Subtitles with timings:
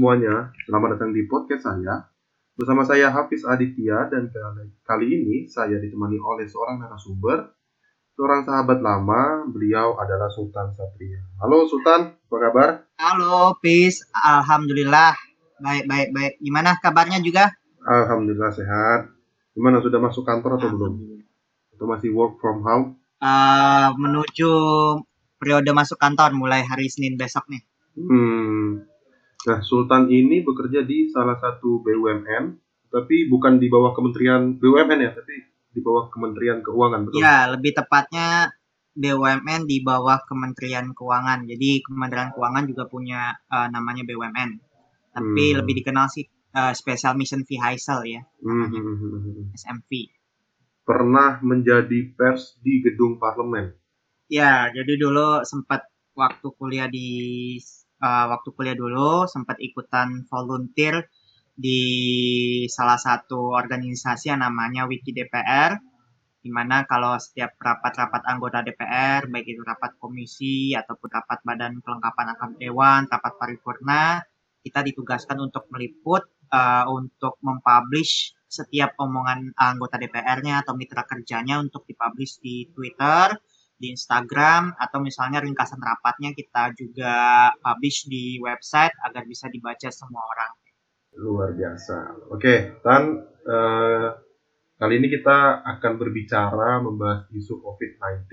[0.00, 2.08] Semuanya, selamat datang di podcast saya.
[2.56, 4.32] Bersama saya Hafiz Aditya dan
[4.80, 7.52] kali- ini saya ditemani oleh seorang narasumber,
[8.16, 11.20] seorang sahabat lama, beliau adalah Sultan Satria.
[11.44, 12.68] Halo Sultan, apa kabar?
[12.96, 14.00] Halo, Pis.
[14.16, 15.12] Alhamdulillah.
[15.60, 16.32] Baik, baik, baik.
[16.40, 17.52] Gimana kabarnya juga?
[17.84, 19.12] Alhamdulillah sehat.
[19.52, 20.92] Gimana sudah masuk kantor atau belum?
[21.76, 22.96] Atau masih work from home?
[23.20, 24.52] Eh, menuju
[25.36, 27.60] periode masuk kantor mulai hari Senin besok nih.
[28.00, 28.89] Hmm.
[29.48, 32.44] Nah, Sultan ini bekerja di salah satu BUMN,
[32.92, 35.34] tapi bukan di bawah Kementerian BUMN ya, tapi
[35.74, 37.24] di bawah Kementerian Keuangan, betul?
[37.24, 38.28] Ya, lebih tepatnya
[39.02, 41.40] BUMN di bawah Kementerian Keuangan.
[41.50, 43.20] Jadi Kementerian Keuangan juga punya
[43.54, 44.50] eh, namanya BUMN.
[45.16, 45.58] Tapi Hmm.
[45.58, 46.24] lebih dikenal sih
[46.58, 49.44] eh, Special Mission Vehicle ya, Hmm, namanya hmm, hmm, hmm.
[49.56, 49.90] SMV.
[50.88, 53.66] Pernah menjadi pers di gedung parlemen.
[54.36, 55.80] Ya, jadi dulu sempat
[56.14, 57.08] waktu kuliah di
[58.00, 61.06] eh, waktu kuliah dulu sempat ikutan volunteer
[61.60, 61.80] di
[62.72, 65.76] salah satu organisasi yang namanya Wiki DPR
[66.40, 72.32] di mana kalau setiap rapat-rapat anggota DPR baik itu rapat komisi ataupun rapat badan kelengkapan
[72.32, 74.24] anggota dewan, rapat paripurna,
[74.64, 81.86] kita ditugaskan untuk meliput eh, untuk mempublish setiap omongan anggota DPR-nya atau mitra kerjanya untuk
[81.86, 83.36] dipublish di Twitter,
[83.80, 90.20] di Instagram atau misalnya ringkasan rapatnya kita juga publish di website agar bisa dibaca semua
[90.20, 90.52] orang.
[91.16, 92.28] Luar biasa.
[92.30, 94.08] Oke, Tan, eh,
[94.76, 98.28] kali ini kita akan berbicara membahas isu COVID-19.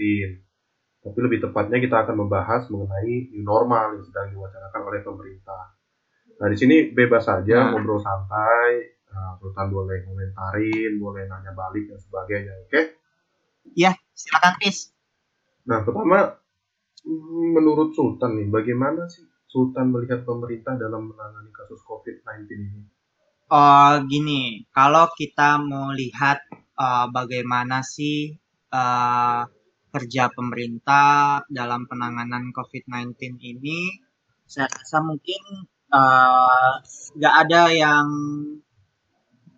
[1.01, 5.63] Tapi lebih tepatnya kita akan membahas mengenai new normal yang sedang diwacanakan oleh pemerintah.
[6.37, 7.79] Nah, di sini bebas saja Nah.
[7.79, 8.99] ngobrol santai.
[9.07, 12.53] Nah, Sultan boleh komentarin, boleh nanya balik dan sebagainya.
[12.67, 12.99] Oke?
[13.73, 14.96] Ya, silakan Pis.
[15.67, 16.31] Nah, pertama,
[17.03, 22.81] mm, menurut Sultan nih, bagaimana sih Sultan melihat pemerintah dalam menangani kasus COVID-19 ini?
[23.51, 28.31] Oh, gini, kalau kita mau lihat eh, bagaimana sih
[28.71, 29.41] eh,
[29.91, 33.79] kerja pemerintah dalam penanganan COVID-19 ini,
[34.47, 35.67] saya rasa mungkin
[37.15, 38.07] nggak ada yang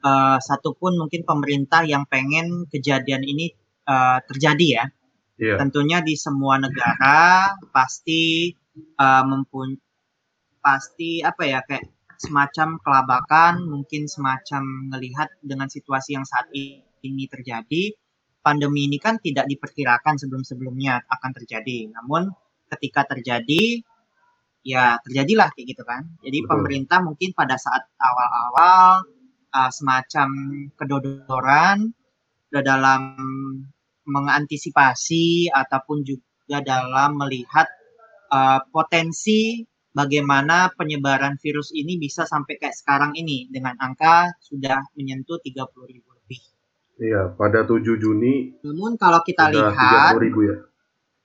[0.01, 3.53] eh, satupun mungkin pemerintah yang pengen kejadian ini
[3.85, 4.85] eh, terjadi ya.
[5.39, 5.55] Iya.
[5.55, 9.79] Tentunya di semua negara pasti eh, mempun
[10.59, 11.87] pasti apa ya kayak
[12.19, 17.95] semacam kelabakan, mungkin semacam melihat dengan situasi yang saat ini terjadi.
[18.43, 21.87] Pandemi ini kan tidak diperkirakan sebelum-sebelumnya akan terjadi.
[21.95, 22.27] Namun
[22.67, 23.79] ketika terjadi,
[24.67, 26.11] ya terjadilah kayak gitu kan.
[26.19, 26.51] Jadi Betul.
[26.51, 29.07] pemerintah mungkin pada saat awal-awal
[29.55, 30.29] uh, semacam
[30.75, 31.95] kedodoran
[32.51, 33.01] dalam
[34.09, 37.69] mengantisipasi ataupun juga dalam melihat
[38.33, 39.61] uh, potensi
[39.93, 46.09] bagaimana penyebaran virus ini bisa sampai kayak sekarang ini dengan angka sudah menyentuh 30 ribu
[46.13, 46.41] lebih.
[46.99, 50.55] Iya, pada 7 Juni Namun kalau kita sudah lihat, 30 ribu ya.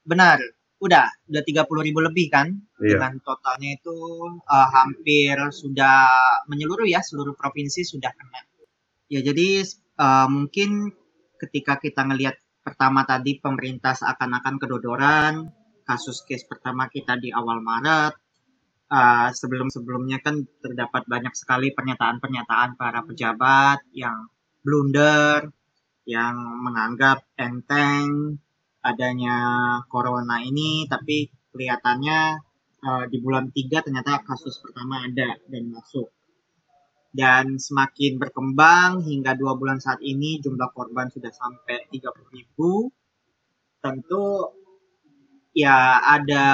[0.04, 0.38] benar,
[0.78, 2.52] udah, udah 30 ribu lebih kan?
[2.78, 3.00] Iya.
[3.00, 3.96] Dengan totalnya itu
[4.44, 5.96] uh, hampir sudah
[6.46, 8.42] menyeluruh ya, seluruh provinsi sudah kena.
[9.12, 9.62] Ya jadi
[10.00, 10.90] uh, mungkin
[11.38, 15.52] ketika kita ngelihat pertama tadi pemerintah seakan-akan kedodoran,
[15.84, 18.16] kasus case pertama kita di awal Maret,
[18.88, 24.32] uh, sebelum-sebelumnya kan terdapat banyak sekali pernyataan-pernyataan para pejabat yang
[24.64, 25.52] blunder,
[26.08, 28.40] yang menganggap enteng
[28.80, 29.36] adanya
[29.88, 32.20] corona ini, tapi kelihatannya
[32.84, 36.08] uh, di bulan 3 ternyata kasus pertama ada dan masuk.
[37.14, 42.90] Dan semakin berkembang hingga dua bulan saat ini jumlah korban sudah sampai 30 ribu.
[43.78, 44.50] Tentu
[45.54, 46.46] ya ada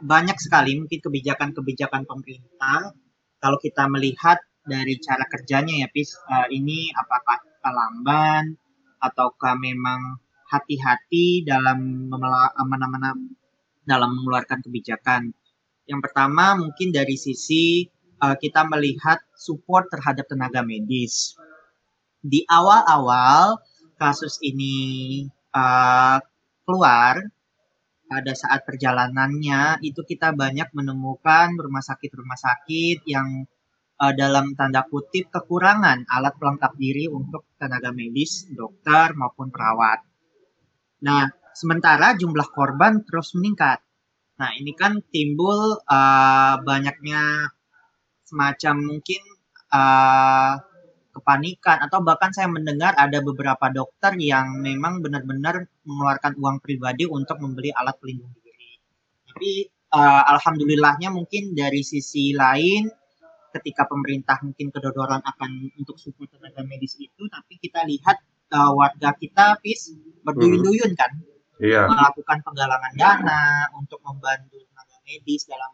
[0.00, 2.96] banyak sekali mungkin kebijakan-kebijakan pemerintah
[3.36, 8.56] kalau kita melihat dari cara kerjanya ya Pis eh, ini apakah lamban
[9.00, 10.16] ataukah memang
[10.48, 12.08] hati-hati dalam
[13.84, 15.36] dalam mengeluarkan kebijakan
[15.84, 17.84] yang pertama mungkin dari sisi
[18.22, 21.34] eh, kita melihat support terhadap tenaga medis
[22.20, 23.56] di awal-awal
[23.96, 24.76] kasus ini
[25.32, 26.18] eh,
[26.64, 27.14] keluar
[28.10, 33.46] pada saat perjalanannya itu kita banyak menemukan rumah sakit-rumah sakit yang
[34.02, 40.02] eh, dalam tanda kutip kekurangan alat pelengkap diri untuk tenaga medis, dokter maupun perawat.
[41.06, 43.80] Nah, sementara jumlah korban terus meningkat.
[44.40, 47.48] Nah, ini kan timbul eh, banyaknya
[48.30, 49.22] semacam mungkin
[49.74, 50.54] eh,
[51.10, 57.42] kepanikan atau bahkan saya mendengar ada beberapa dokter yang memang benar-benar mengeluarkan uang pribadi untuk
[57.42, 58.78] membeli alat pelindung diri.
[59.26, 62.86] Tapi uh, alhamdulillahnya mungkin dari sisi lain
[63.50, 68.22] ketika pemerintah mungkin kedodoran akan untuk support tenaga medis itu, tapi kita lihat
[68.54, 69.90] uh, warga kita pis
[70.22, 71.10] berduyun-duyun kan
[71.60, 71.92] Iya.
[71.92, 75.68] melakukan penggalangan dana untuk membantu tenaga medis dalam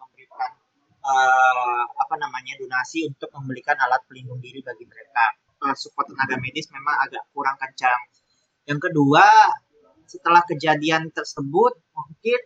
[1.06, 5.38] uh, apa namanya donasi untuk membelikan alat pelindung diri bagi mereka.
[5.56, 8.00] Uh, support tenaga medis memang agak kurang kencang.
[8.66, 9.24] Yang kedua,
[10.04, 12.40] setelah kejadian tersebut mungkin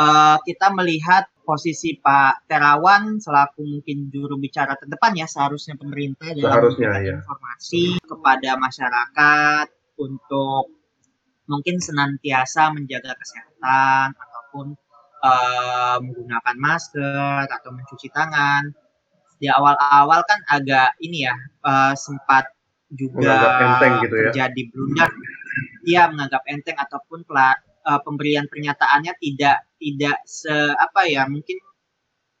[0.00, 6.46] uh, kita melihat posisi Pak Terawan selaku mungkin juru bicara terdepan ya seharusnya pemerintah dalam
[6.46, 7.14] Seharusnya, ya.
[7.18, 9.66] informasi kepada masyarakat
[9.98, 10.80] untuk
[11.50, 14.78] mungkin senantiasa menjaga kesehatan ataupun
[15.20, 18.72] eh, menggunakan masker atau mencuci tangan.
[19.40, 21.34] Di awal-awal kan agak ini ya
[21.64, 22.44] eh, sempat
[22.90, 24.22] juga enteng gitu ya.
[24.34, 25.10] terjadi blunder.
[25.86, 31.56] Dia menganggap enteng ataupun pela- eh, pemberian pernyataannya tidak tidak se apa ya mungkin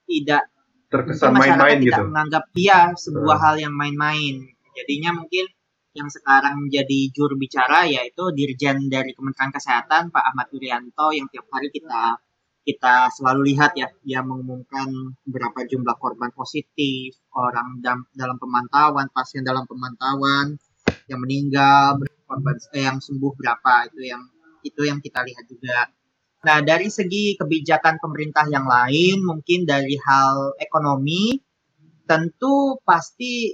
[0.04, 0.44] tidak
[0.90, 2.08] Terkesan main-main tidak gitu.
[2.10, 3.44] menganggap dia sebuah Hmm.
[3.46, 4.42] hal yang main-main.
[4.74, 5.46] Jadinya mungkin
[5.94, 11.46] yang sekarang menjadi juru bicara yaitu Dirjen dari Kementerian Kesehatan Pak Ahmad Yuryanto yang tiap
[11.50, 12.18] hari kita
[12.60, 17.80] kita selalu lihat ya dia mengumumkan berapa jumlah korban positif, orang
[18.12, 20.60] dalam pemantauan, pasien dalam pemantauan
[21.08, 21.98] yang meninggal,
[22.28, 24.22] korban eh, yang sembuh berapa itu yang
[24.60, 25.88] itu yang kita lihat juga.
[26.40, 31.36] Nah, dari segi kebijakan pemerintah yang lain, mungkin dari hal ekonomi,
[32.08, 33.52] tentu pasti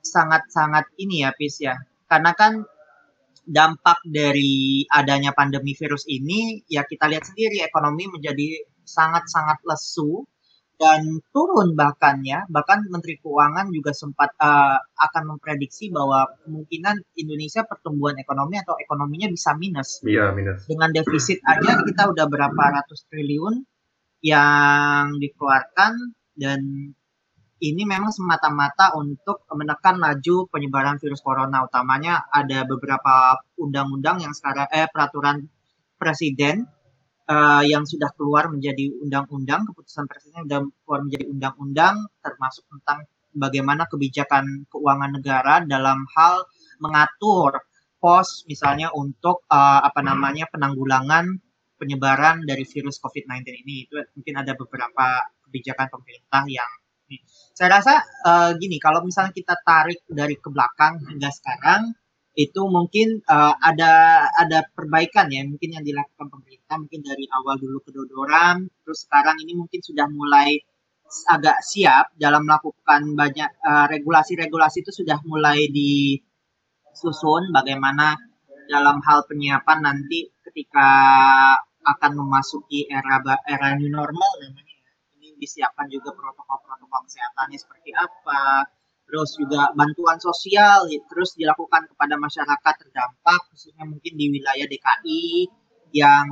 [0.00, 1.76] sangat-sangat ini ya, Pis ya.
[2.08, 2.64] Karena kan
[3.42, 10.26] dampak dari adanya pandemi virus ini, ya kita lihat sendiri ekonomi menjadi sangat-sangat lesu
[10.78, 12.42] dan turun bahkan ya.
[12.50, 19.30] Bahkan Menteri Keuangan juga sempat eh, akan memprediksi bahwa kemungkinan Indonesia pertumbuhan ekonomi atau ekonominya
[19.30, 20.66] bisa minus Iya, minus.
[20.66, 23.62] dengan defisit aja kita udah berapa ratus triliun
[24.22, 26.60] yang dikeluarkan dan
[27.62, 34.66] ini memang semata-mata untuk menekan laju penyebaran virus corona utamanya ada beberapa undang-undang yang sekarang
[34.74, 35.46] eh peraturan
[35.94, 36.66] presiden
[37.30, 43.86] eh, yang sudah keluar menjadi undang-undang keputusan presiden sudah keluar menjadi undang-undang termasuk tentang bagaimana
[43.86, 46.42] kebijakan keuangan negara dalam hal
[46.82, 47.62] mengatur
[48.02, 51.38] pos misalnya untuk eh, apa namanya penanggulangan
[51.78, 56.81] penyebaran dari virus COVID-19 ini itu mungkin ada beberapa kebijakan pemerintah yang.
[57.56, 61.92] Saya rasa eh, gini kalau misalnya kita tarik dari ke belakang hingga sekarang
[62.32, 63.92] itu mungkin eh, ada
[64.32, 69.52] ada perbaikan ya mungkin yang dilakukan pemerintah mungkin dari awal dulu kedodoran terus sekarang ini
[69.58, 70.56] mungkin sudah mulai
[71.28, 78.16] agak siap dalam melakukan banyak eh, regulasi-regulasi itu sudah mulai disusun bagaimana
[78.70, 80.88] dalam hal penyiapan nanti ketika
[81.82, 84.71] akan memasuki era era new normal namanya ya.
[85.42, 88.70] Disiapkan juga protokol-protokol kesehatannya seperti apa.
[89.02, 95.26] Terus juga bantuan sosial ya, terus dilakukan kepada masyarakat terdampak khususnya mungkin di wilayah DKI
[95.92, 96.28] yang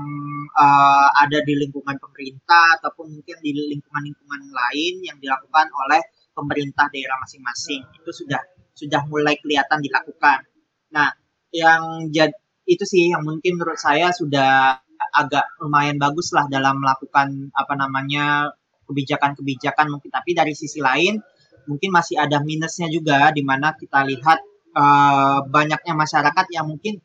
[0.55, 6.01] eh, ada di lingkungan pemerintah ataupun mungkin di lingkungan-lingkungan lain yang dilakukan oleh
[6.33, 7.85] pemerintah daerah masing-masing.
[8.01, 8.41] Itu sudah
[8.73, 10.49] sudah mulai kelihatan dilakukan.
[10.97, 11.13] Nah,
[11.53, 12.33] yang jad,
[12.65, 14.81] itu sih yang mungkin menurut saya sudah
[15.17, 18.55] agak lumayan bagus lah dalam melakukan apa namanya
[18.91, 20.11] kebijakan-kebijakan mungkin.
[20.11, 21.23] Tapi dari sisi lain
[21.71, 24.39] mungkin masih ada minusnya juga di mana kita lihat
[24.75, 26.99] eh, banyaknya masyarakat yang mungkin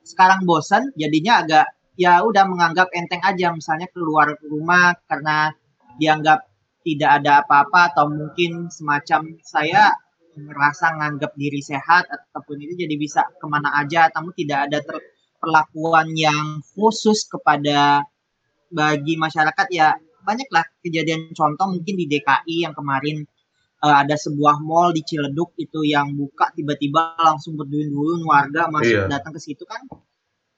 [0.00, 1.66] sekarang bosan jadinya agak
[2.00, 3.52] ya udah menganggap enteng aja.
[3.52, 5.52] Misalnya keluar rumah karena
[6.00, 6.48] dianggap
[6.80, 9.92] tidak ada apa-apa atau mungkin semacam saya
[10.40, 14.78] merasa nganggap diri sehat ataupun itu jadi bisa ke mana aja namun tidak ada
[15.40, 18.04] perlakuan yang khusus kepada
[18.70, 23.24] bagi masyarakat ya banyaklah kejadian contoh mungkin di DKI yang kemarin
[23.80, 29.10] eh, ada sebuah mall di Ciledug itu yang buka tiba-tiba langsung berduyun-duyun warga masuk Iya.
[29.10, 29.80] datang ke situ kan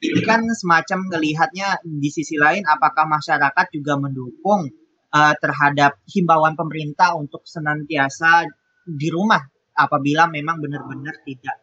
[0.02, 4.66] ini kan semacam melihatnya di sisi lain apakah masyarakat juga mendukung
[5.12, 8.49] eh, terhadap himbauan pemerintah untuk senantiasa
[8.83, 9.40] di rumah
[9.73, 11.57] apabila memang benar-benar tidak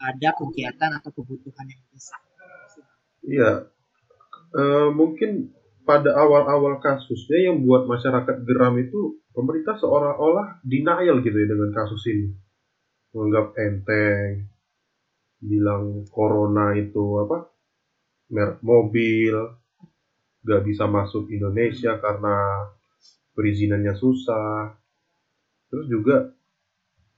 [0.00, 2.20] ada kegiatan atau kebutuhan yang besar.
[3.20, 3.52] Iya.
[4.50, 5.52] Eh, mungkin
[5.84, 12.02] pada awal-awal kasusnya yang buat masyarakat geram itu pemerintah seolah-olah denial gitu ya dengan kasus
[12.10, 12.28] ini.
[13.10, 14.50] Menganggap enteng,
[15.40, 17.50] bilang corona itu apa?
[18.30, 19.34] merek mobil,
[20.46, 22.70] gak bisa masuk Indonesia karena
[23.34, 24.78] perizinannya susah.
[25.66, 26.30] Terus juga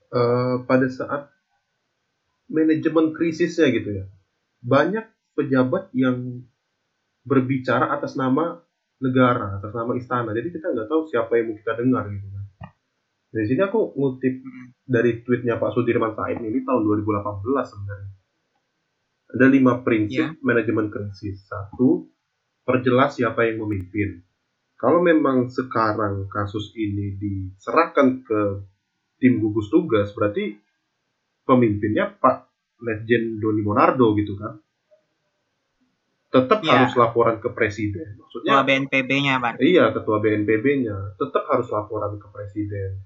[0.09, 1.29] eh, pada saat
[2.49, 4.05] manajemen krisisnya gitu ya,
[4.65, 5.05] banyak
[5.37, 6.45] pejabat yang
[7.23, 8.59] berbicara atas nama
[9.03, 10.31] negara, atas nama istana.
[10.31, 12.45] Jadi kita nggak tahu siapa yang mau kita dengar gitu kan.
[13.33, 14.65] Dari sini aku ngutip Mm.
[14.85, 18.11] dari tweetnya Pak Sudirman Said ini tahun 2018 sebenarnya.
[19.33, 21.41] Ada lima prinsip manajemen krisis.
[21.49, 22.05] Satu,
[22.61, 24.21] perjelas siapa yang memimpin.
[24.77, 28.41] Kalau memang sekarang kasus ini diserahkan ke
[29.17, 30.59] tim gugus tugas, berarti
[31.47, 32.51] pemimpinnya Pak
[32.83, 34.59] Legend Doni Monardo gitu kan.
[36.33, 36.71] Tetap Iya.
[36.81, 38.17] harus laporan ke presiden.
[38.17, 39.55] Maksudnya Ketua BNPB-nya, Bang.
[39.61, 43.05] Iya, ketua BNPB-nya tetap harus laporan ke presiden.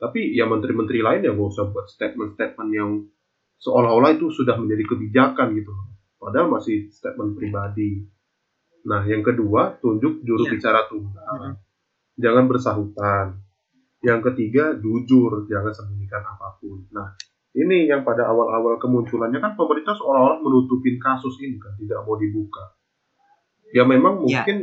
[0.00, 2.90] Tapi ya menteri-menteri lain ya nggak usah buat statement-statement yang
[3.60, 5.70] seolah-olah itu sudah menjadi kebijakan gitu.
[6.16, 8.02] Padahal masih statement pribadi.
[8.82, 10.52] Nah, yang kedua, tunjuk juru Iya.
[10.58, 11.54] bicara tunggal.
[12.18, 13.26] Jangan bersahutan.
[14.02, 16.82] Yang ketiga, jujur, jangan sembunyikan apa pun.
[16.90, 17.14] Nah,
[17.52, 22.72] ini yang pada awal-awal kemunculannya kan pemerintah seolah-olah menutupin kasus ini kan, tidak mau dibuka.
[23.72, 24.44] Ya memang Iya.
[24.44, 24.56] mungkin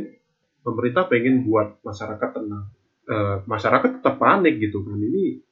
[0.62, 2.66] pemerintah pengen buat masyarakat tenang.
[3.10, 4.98] Eh, masyarakat tetap panik gitu kan.
[4.98, 5.42] Ini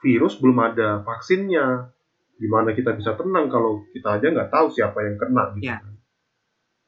[0.00, 1.92] virus belum ada vaksinnya.
[2.36, 5.76] Gimana kita bisa tenang kalau kita aja nggak tahu siapa yang kena gitu Iya.
[5.80, 5.94] kan.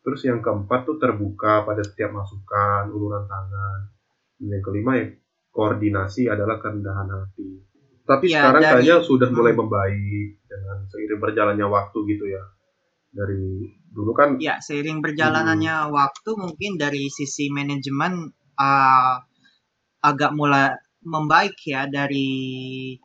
[0.05, 3.81] Terus yang keempat tuh terbuka pada setiap masukan, uluran tangan.
[4.37, 5.09] Dan yang kelima ya
[5.49, 7.74] koordinasi adalah kerendahan hati.
[8.05, 9.61] Tapi Ya, sekarang dari- kayaknya sudah mulai Hmm.
[9.65, 12.43] membaik dengan seiring berjalannya waktu gitu ya.
[13.15, 13.41] Dari
[13.89, 18.29] dulu kan Ya, seiring berjalanannya waktu mungkin dari sisi manajemen
[18.61, 19.17] uh,
[20.05, 22.97] agak mulai membaik ya dari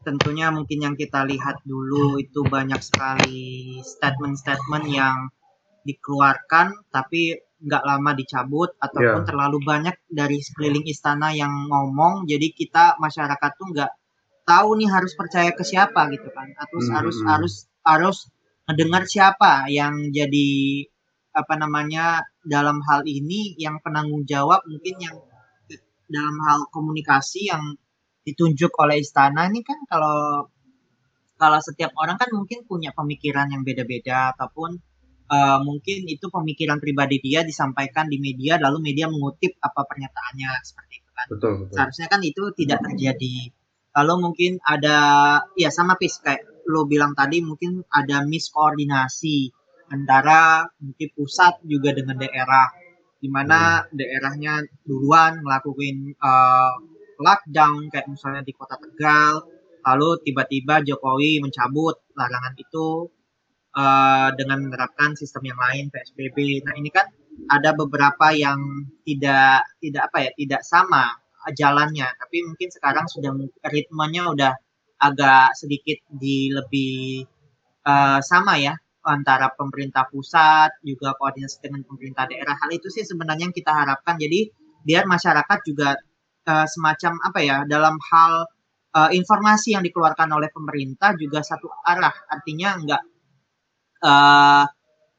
[0.00, 5.28] tentunya mungkin yang kita lihat dulu itu banyak sekali statement-statement yang
[5.82, 9.26] dikeluarkan tapi nggak lama dicabut ataupun Ya.
[9.26, 13.90] terlalu banyak dari sekeliling istana yang ngomong jadi kita masyarakat tuh nggak
[14.50, 17.28] tahu nih harus percaya ke siapa gitu kan harus Hmm, harus hmm.
[17.30, 17.54] harus
[17.86, 18.18] harus
[18.66, 20.50] mendengar siapa yang jadi
[21.30, 25.16] apa namanya dalam hal ini yang penanggung jawab mungkin yang
[26.10, 27.78] dalam hal komunikasi yang
[28.26, 30.50] ditunjuk oleh istana ini kan kalau
[31.38, 34.76] kalau setiap orang kan mungkin punya pemikiran yang beda-beda ataupun
[35.30, 40.94] eh, mungkin itu pemikiran pribadi dia disampaikan di media lalu media mengutip apa pernyataannya seperti
[41.00, 41.74] itu kan betul betul.
[41.78, 43.34] seharusnya kan itu tidak terjadi
[43.96, 44.98] lalu mungkin ada
[45.58, 49.50] ya sama pis kayak lo bilang tadi mungkin ada miskoordinasi
[49.90, 52.70] antara mungkin pusat juga dengan daerah.
[53.20, 56.72] Di mana daerahnya duluan ngelakuin eh,
[57.20, 59.44] lockdown kayak misalnya di kota Tegal
[59.84, 63.12] lalu tiba-tiba Jokowi mencabut larangan itu
[63.76, 67.06] eh, dengan menerapkan sistem yang lain PSBB nah ini kan
[67.52, 72.08] ada beberapa yang tidak tidak apa ya tidak sama jalannya.
[72.20, 73.32] Tapi mungkin sekarang sudah
[73.66, 74.52] ritmenya udah
[75.00, 77.24] agak sedikit di lebih
[77.88, 82.52] eh, sama ya antara pemerintah pusat juga koordinasi dengan pemerintah daerah.
[82.60, 84.20] Hal itu sih sebenarnya yang kita harapkan.
[84.20, 84.52] Jadi
[84.84, 85.96] biar masyarakat juga
[86.48, 88.32] eh, semacam apa ya dalam hal
[88.96, 92.12] eh, informasi yang dikeluarkan oleh pemerintah juga satu arah.
[92.28, 93.02] Artinya enggak
[94.04, 94.64] eh,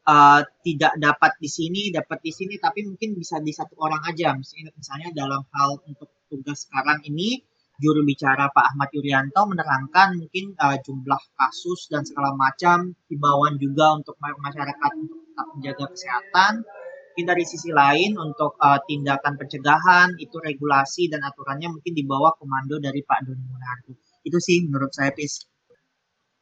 [0.06, 4.34] eh, tidak dapat di sini, dapat di sini, tapi mungkin bisa di satu orang aja.
[4.34, 7.42] Misalnya, misalnya dalam hal untuk tugas sekarang ini,
[7.82, 13.98] juru bicara Pak Ahmad Yuryanto menerangkan mungkin eh, jumlah kasus dan segala macam, himbauan juga
[13.98, 16.54] untuk ma- masyarakat untuk tetap menjaga kesehatan.
[17.12, 22.38] Mungkin dari sisi lain untuk eh, tindakan pencegahan itu regulasi dan aturannya mungkin di bawah
[22.38, 23.98] komando dari Pak Doni Monardo.
[24.22, 25.51] Itu sih menurut saya Pis.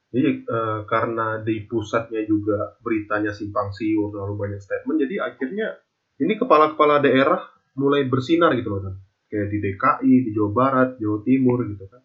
[0.10, 5.78] Jadi eh, karena di pusatnya juga beritanya simpang siur terlalu banyak statement, jadi akhirnya
[6.20, 7.46] ini kepala-kepala daerah
[7.78, 8.96] mulai bersinar gitu loh, kan.
[9.30, 12.02] kayak di DKI, di Jawa Barat, Jawa Timur gitu kan,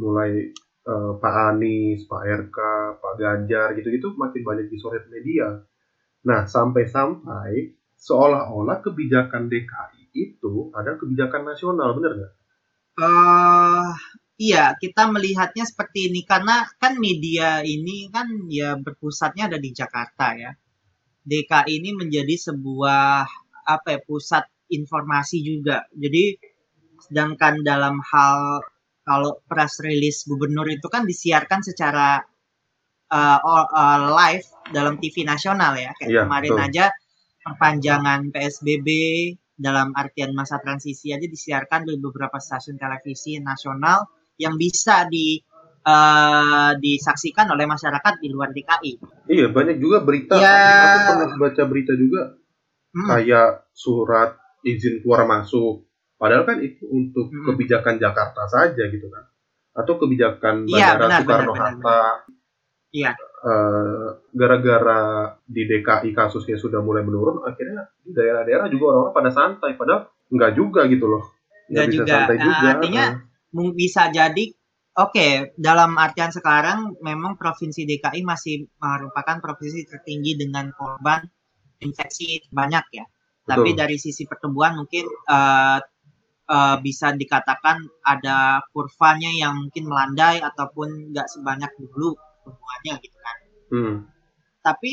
[0.00, 0.48] mulai
[0.88, 2.58] eh, Pak Anies, Pak RK,
[3.04, 5.60] Pak Ganjar gitu-gitu makin banyak disorot media.
[6.24, 12.32] Nah sampai-sampai seolah-olah kebijakan DKI itu ada kebijakan nasional, bener nggak?
[13.00, 13.92] eh
[14.40, 20.32] iya, kita melihatnya seperti ini karena kan media ini kan ya berpusatnya ada di Jakarta
[20.32, 20.50] ya.
[21.20, 23.28] DKI ini menjadi sebuah
[23.68, 25.84] apa ya pusat informasi juga.
[25.92, 26.40] Jadi
[27.04, 28.64] sedangkan dalam hal
[29.04, 32.24] kalau press release gubernur itu kan disiarkan secara
[33.12, 35.92] uh, uh, live dalam TV nasional ya.
[36.00, 36.66] Kayak Iya, kemarin betul.
[36.66, 36.84] aja
[37.44, 38.88] perpanjangan PSBB
[39.60, 44.08] dalam artian masa transisi aja disiarkan di beberapa stasiun televisi nasional
[44.40, 45.40] yang bisa di
[45.80, 48.92] eh, disaksikan oleh masyarakat di luar DKI.
[49.28, 50.36] Iya banyak juga berita.
[50.36, 50.52] Ya.
[50.92, 52.20] Aku pernah baca berita juga
[52.90, 54.34] Hmm, kayak surat
[54.66, 55.86] izin keluar masuk.
[56.18, 57.54] Padahal kan itu untuk Mm-mm.
[57.54, 59.24] kebijakan Jakarta saja gitu kan.
[59.72, 62.00] Atau kebijakan Iya, Bandara benar, Soekarno benar, benar, Hatta.
[62.90, 63.12] Iya.
[63.40, 65.00] Eh, gara-gara
[65.46, 69.70] di DKI kasusnya sudah mulai menurun, akhirnya di daerah-daerah juga orang-orang pada santai.
[69.78, 71.24] Padahal nggak juga gitu loh.
[71.70, 72.12] Nggak bisa juga.
[72.12, 72.66] santai Nah, juga.
[72.74, 73.14] artinya Eh,
[73.50, 74.54] bisa jadi
[74.98, 81.24] oke okay, dalam artian sekarang memang provinsi DKI masih merupakan provinsi tertinggi dengan korban
[81.80, 83.04] infeksi banyak ya.
[83.06, 83.50] Betul.
[83.50, 85.80] Tapi dari sisi pertumbuhan mungkin uh,
[86.46, 93.36] uh, bisa dikatakan ada kurvanya yang mungkin melandai ataupun nggak sebanyak dulu pertumbuhannya gitu kan.
[93.70, 93.96] Hmm.
[94.60, 94.92] Tapi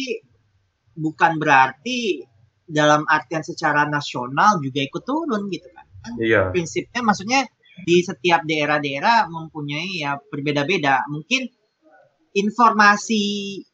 [0.97, 2.23] bukan berarti
[2.67, 5.85] dalam artian secara nasional juga ikut turun gitu kan.
[6.19, 6.49] iya.
[6.55, 7.41] Prinsipnya maksudnya
[7.85, 11.05] di setiap daerah-daerah mempunyai ya berbeda-beda.
[11.11, 11.45] Mungkin
[12.37, 13.25] informasi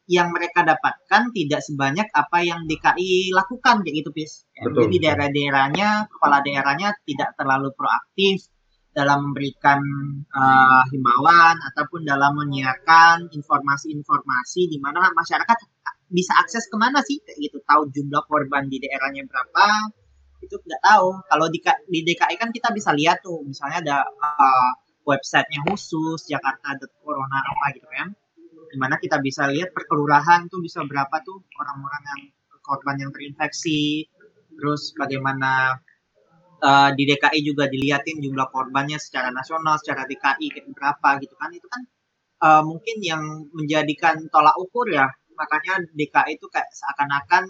[0.07, 4.47] yang mereka dapatkan tidak sebanyak apa yang DKI lakukan kayak gitu, Pis.
[4.55, 8.47] Ya, betul, Jadi daerah-daerahnya, kepala daerahnya tidak terlalu proaktif
[8.93, 9.81] dalam memberikan
[10.29, 15.57] uh, himbauan ataupun dalam menyiarkan informasi-informasi di mana masyarakat
[16.13, 19.65] bisa akses ke mana sih kayak gitu tahu jumlah korban di daerahnya berapa
[20.43, 21.07] itu nggak tahu.
[21.27, 21.59] Kalau di,
[21.89, 23.41] di DKI kan kita bisa lihat tuh.
[23.47, 24.71] Misalnya ada uh,
[25.07, 28.11] websitenya khusus Jakarta Corona apa gitu kan.
[28.73, 32.21] Di mana kita bisa lihat per kelurahan tuh bisa berapa tuh orang-orang yang
[32.63, 34.07] korban yang terinfeksi.
[34.53, 35.77] Terus bagaimana
[36.61, 41.49] uh, di DKI juga dilihatin jumlah korbannya secara nasional secara DKI kayak berapa gitu kan.
[41.51, 41.81] Itu kan
[42.43, 45.07] uh, mungkin yang menjadikan tolak ukur ya.
[45.33, 47.43] Makanya DKI itu kayak seakan-akan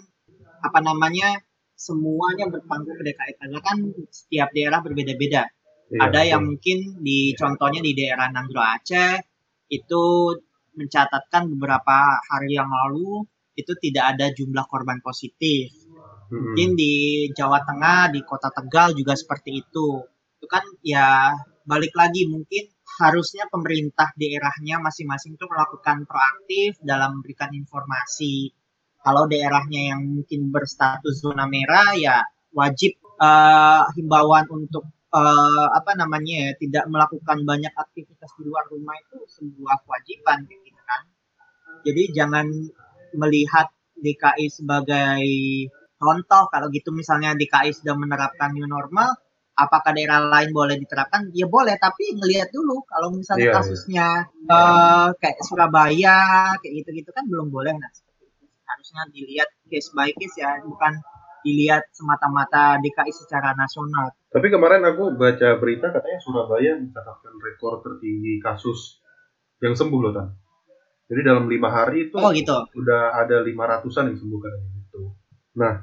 [0.64, 3.76] apa namanya semuanya berpangku ke DKI karena kan
[4.10, 5.50] setiap daerah berbeda-beda.
[5.90, 6.30] Iya, Ada betul.
[6.32, 9.20] yang mungkin di contohnya di daerah Nanggro Aceh
[9.68, 10.04] itu
[10.74, 15.70] mencatatkan beberapa hari yang lalu itu tidak ada jumlah korban positif.
[16.30, 16.50] Hmm.
[16.50, 20.02] Mungkin di Jawa Tengah, di Kota Tegal juga seperti itu.
[20.40, 21.30] Itu kan ya
[21.64, 28.52] balik lagi mungkin harusnya pemerintah daerahnya masing-masing itu melakukan proaktif dalam memberikan informasi
[29.04, 32.24] kalau daerahnya yang mungkin berstatus zona merah ya
[32.56, 38.96] wajib uh, himbauan untuk uh, apa namanya ya tidak melakukan banyak aktivitas di luar rumah
[38.96, 41.02] itu sebuah kewajiban gitu kan.
[41.84, 42.46] Jadi jangan
[43.12, 43.68] melihat
[44.00, 45.24] DKI sebagai
[46.00, 49.14] contoh kalau gitu misalnya DKI sudah menerapkan new normal
[49.54, 53.58] apakah daerah lain boleh diterapkan ya boleh tapi ngelihat dulu kalau misalnya yeah, iya.
[53.62, 54.50] kasusnya yeah.
[54.50, 56.18] Uh, kayak Surabaya
[56.58, 57.90] kayak gitu-gitu kan belum boleh nah
[58.84, 60.92] harusnya dilihat case by case ya bukan
[61.40, 64.12] dilihat semata-mata DKI secara nasional.
[64.28, 69.00] Tapi kemarin aku baca berita katanya Surabaya mencatatkan rekor tertinggi kasus
[69.64, 70.28] yang sembuh loh tan.
[71.08, 72.52] Jadi dalam lima hari itu oh, gitu.
[72.76, 75.00] udah ada lima ratusan yang sembuh katanya gitu.
[75.56, 75.74] Nah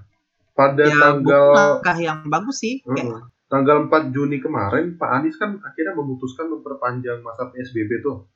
[0.53, 2.85] pada ya, tanggal yang bagus sih.
[2.85, 3.21] Uh -uh.
[3.49, 8.29] Tanggal 4 Juni kemarin Pak Anies kan akhirnya memutuskan memperpanjang masa PSBB tuh.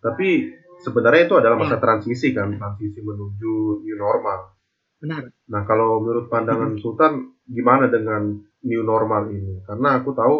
[0.00, 0.48] Tapi
[0.80, 1.82] sebenarnya itu adalah masa ya.
[1.82, 4.56] transisi kan, transisi menuju new normal.
[5.00, 5.32] Benar.
[5.48, 6.80] Nah, kalau menurut pandangan hmm.
[6.80, 9.64] Sultan, gimana dengan new normal ini?
[9.64, 10.36] Karena aku tahu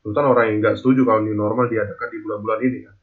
[0.00, 2.94] Sultan orang yang nggak setuju kalau new normal diadakan di bulan-bulan ini kan.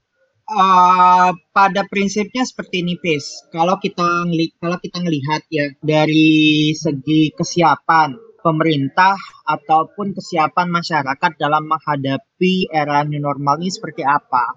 [0.47, 3.45] Uh, pada prinsipnya seperti ini, Pes.
[3.51, 4.25] Kalau kita
[4.57, 13.19] kalau kita ngelihat ya dari segi kesiapan pemerintah ataupun kesiapan masyarakat dalam menghadapi era new
[13.19, 14.55] normal ini seperti apa?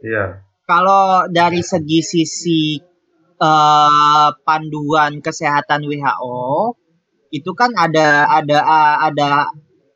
[0.00, 2.62] Iya kalau dari segi sisi
[3.42, 6.78] uh, panduan kesehatan WHO
[7.32, 8.58] itu kan ada ada
[9.08, 9.30] ada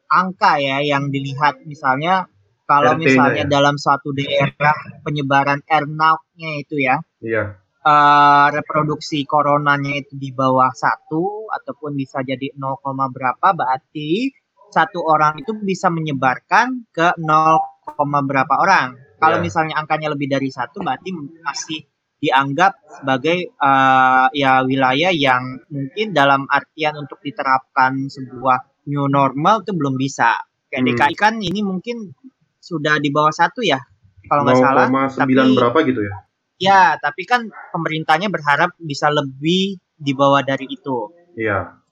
[0.09, 2.27] angka ya yang dilihat misalnya
[2.67, 3.51] kalau misalnya ya.
[3.51, 4.75] dalam suatu daerah
[5.07, 6.99] penyebaran R0-nya itu ya.
[7.23, 7.63] Iya.
[7.87, 12.83] Uh, reproduksi coronanya itu di bawah satu ataupun bisa jadi 0,
[13.15, 14.35] berapa berarti
[14.75, 17.95] satu orang itu bisa menyebarkan ke 0,
[18.27, 19.06] berapa orang.
[19.27, 19.45] Kalau yeah.
[19.45, 21.11] misalnya angkanya lebih dari satu, berarti
[21.43, 21.83] masih
[22.23, 29.75] dianggap sebagai uh, ya wilayah yang mungkin dalam artian untuk diterapkan sebuah new normal itu
[29.75, 30.31] belum bisa.
[30.71, 30.91] Kayak hmm.
[30.95, 32.15] DKI kan ini mungkin
[32.63, 33.83] sudah di bawah satu ya,
[34.31, 34.87] kalau nggak salah.
[35.11, 36.15] Tapi berapa gitu ya?
[36.57, 41.11] Ya, tapi kan pemerintahnya berharap bisa lebih di bawah dari itu.
[41.35, 41.83] Iya.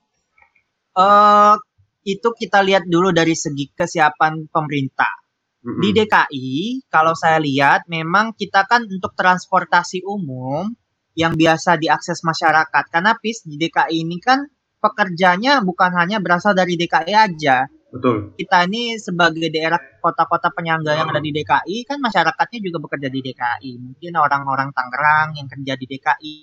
[0.95, 1.59] Uh,
[2.07, 5.24] itu kita lihat dulu dari segi kesiapan pemerintah
[5.65, 10.69] di DKI, kalau saya lihat memang kita kan untuk transportasi umum
[11.17, 12.85] yang biasa diakses masyarakat.
[12.93, 14.45] Karena PIS di DKI ini kan
[14.77, 17.65] pekerjanya bukan hanya berasal dari DKI aja.
[17.89, 18.37] Betul.
[18.37, 23.21] Kita ini sebagai daerah kota-kota penyangga yang ada di DKI kan masyarakatnya juga bekerja di
[23.25, 23.71] DKI.
[23.81, 26.35] Mungkin orang-orang Tangerang yang kerja di DKI,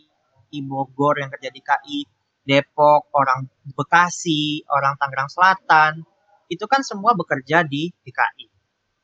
[0.66, 2.00] Bogor yang kerja di DKI,
[2.42, 6.02] Depok, orang Bekasi, orang Tangerang Selatan,
[6.50, 8.51] itu kan semua bekerja di DKI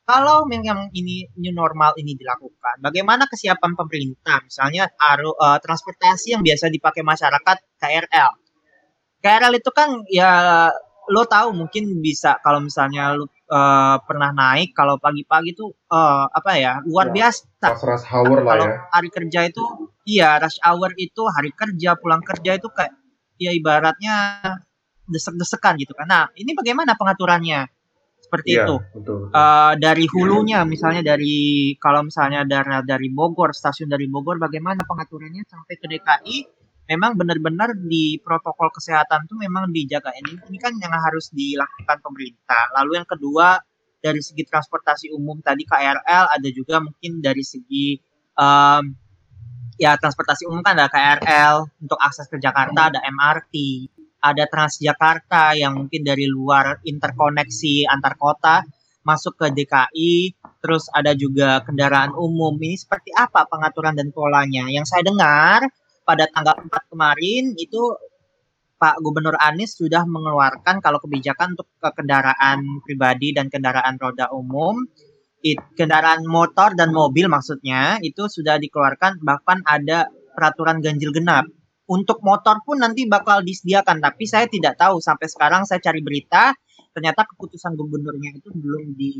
[0.07, 6.47] kalau yang ini new normal ini dilakukan, bagaimana kesiapan pemerintah, misalnya aru, uh, transportasi yang
[6.47, 8.31] biasa dipakai masyarakat KRL.
[9.19, 10.31] KRL itu kan ya
[11.11, 16.51] lo tahu mungkin bisa kalau misalnya lo uh, pernah naik kalau pagi-pagi tuh uh, apa
[16.55, 17.67] ya luar ya, biasa.
[17.75, 18.75] Rush hour lah kalau ya.
[18.91, 19.63] hari kerja itu
[20.07, 22.95] iya rush hour itu hari kerja pulang kerja itu kayak
[23.39, 24.15] ya ibaratnya
[25.07, 26.07] desek-desekan gitu kan.
[26.07, 27.76] Nah ini bagaimana pengaturannya?
[28.27, 28.75] Seperti ya, itu.
[28.91, 29.19] Betul, betul.
[29.31, 35.47] Uh, dari hulunya misalnya dari kalau misalnya dari dari Bogor stasiun dari Bogor bagaimana pengaturannya
[35.47, 36.37] sampai ke DKI
[36.87, 42.71] memang benar-benar di protokol kesehatan tuh memang dijaga ini ini kan yang harus dilakukan pemerintah
[42.79, 43.59] lalu yang kedua
[43.99, 47.99] dari segi transportasi umum tadi KRL ada juga mungkin dari segi
[48.39, 48.83] um,
[49.75, 53.55] ya transportasi umum kan ada KRL untuk akses ke Jakarta ada MRT
[54.21, 58.65] ada Transjakarta yang mungkin dari luar interkoneksi antar kota
[59.07, 60.13] masuk ke DKI
[60.59, 62.59] terus ada juga kendaraan umum.
[62.59, 64.67] Ini seperti apa pengaturan dan polanya?
[64.67, 65.63] Yang saya dengar
[66.03, 67.95] pada tanggal 4 kemarin itu
[68.77, 74.85] Pak Gubernur Anies sudah mengeluarkan kalau kebijakan untuk kendaraan pribadi dan kendaraan roda umum,
[75.41, 80.05] it, kendaraan motor dan mobil maksudnya itu sudah dikeluarkan bahkan ada
[80.37, 81.49] peraturan ganjil genap.
[81.87, 86.51] Untuk motor pun nanti bakal disediakan, tapi saya tidak tahu sampai sekarang saya cari berita
[86.91, 89.13] ternyata keputusan gubernurnya itu belum di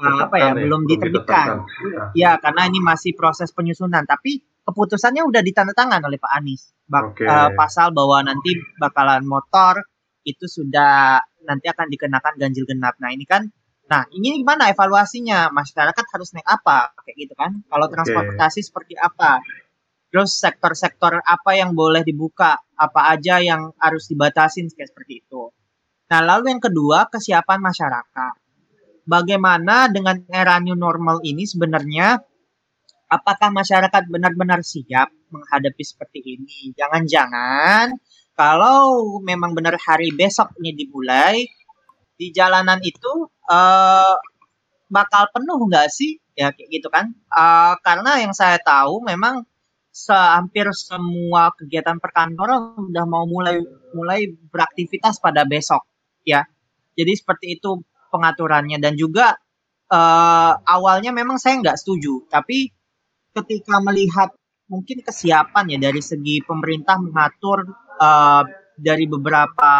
[0.00, 1.46] uh, apa ya, ya, belum diterbitkan.
[2.16, 6.72] Ya, karena ini masih proses penyusunan, tapi keputusannya udah ditandatangan oleh Pak Anies.
[6.88, 7.28] Bak, okay.
[7.28, 9.84] uh, eh, pasal bahwa nanti bakalan motor
[10.24, 12.96] itu sudah nanti akan dikenakan ganjil genap.
[12.96, 13.44] Nah ini kan,
[13.84, 15.52] nah ini gimana evaluasinya?
[15.52, 16.96] Masyarakat harus naik apa?
[17.04, 17.60] Kayak gitu kan?
[17.68, 19.44] Kalau transportasi seperti apa?
[20.14, 22.54] Terus sektor-sektor apa yang boleh dibuka?
[22.78, 25.50] Apa aja yang harus dibatasin kayak seperti itu?
[26.06, 28.34] Nah lalu yang kedua kesiapan masyarakat.
[29.10, 32.22] Bagaimana dengan era new normal ini sebenarnya
[33.10, 36.70] apakah masyarakat benar-benar siap menghadapi seperti ini?
[36.78, 37.98] Jangan-jangan
[38.38, 41.42] kalau memang benar hari besok ini dimulai
[42.14, 44.14] di jalanan itu uh,
[44.86, 46.22] bakal penuh nggak sih?
[46.38, 47.18] Ya kayak gitu kan?
[47.34, 49.42] Uh, karena yang saya tahu memang
[50.10, 53.62] hampir semua kegiatan perkantoran sudah mau mulai
[53.94, 55.86] mulai beraktivitas pada besok
[56.26, 56.42] ya.
[56.98, 57.78] Jadi seperti itu
[58.10, 59.38] pengaturannya dan juga
[59.90, 62.70] uh, awalnya memang saya nggak setuju, tapi
[63.34, 64.30] ketika melihat
[64.70, 67.66] mungkin kesiapan ya dari segi pemerintah mengatur
[67.98, 68.42] uh,
[68.78, 69.74] dari beberapa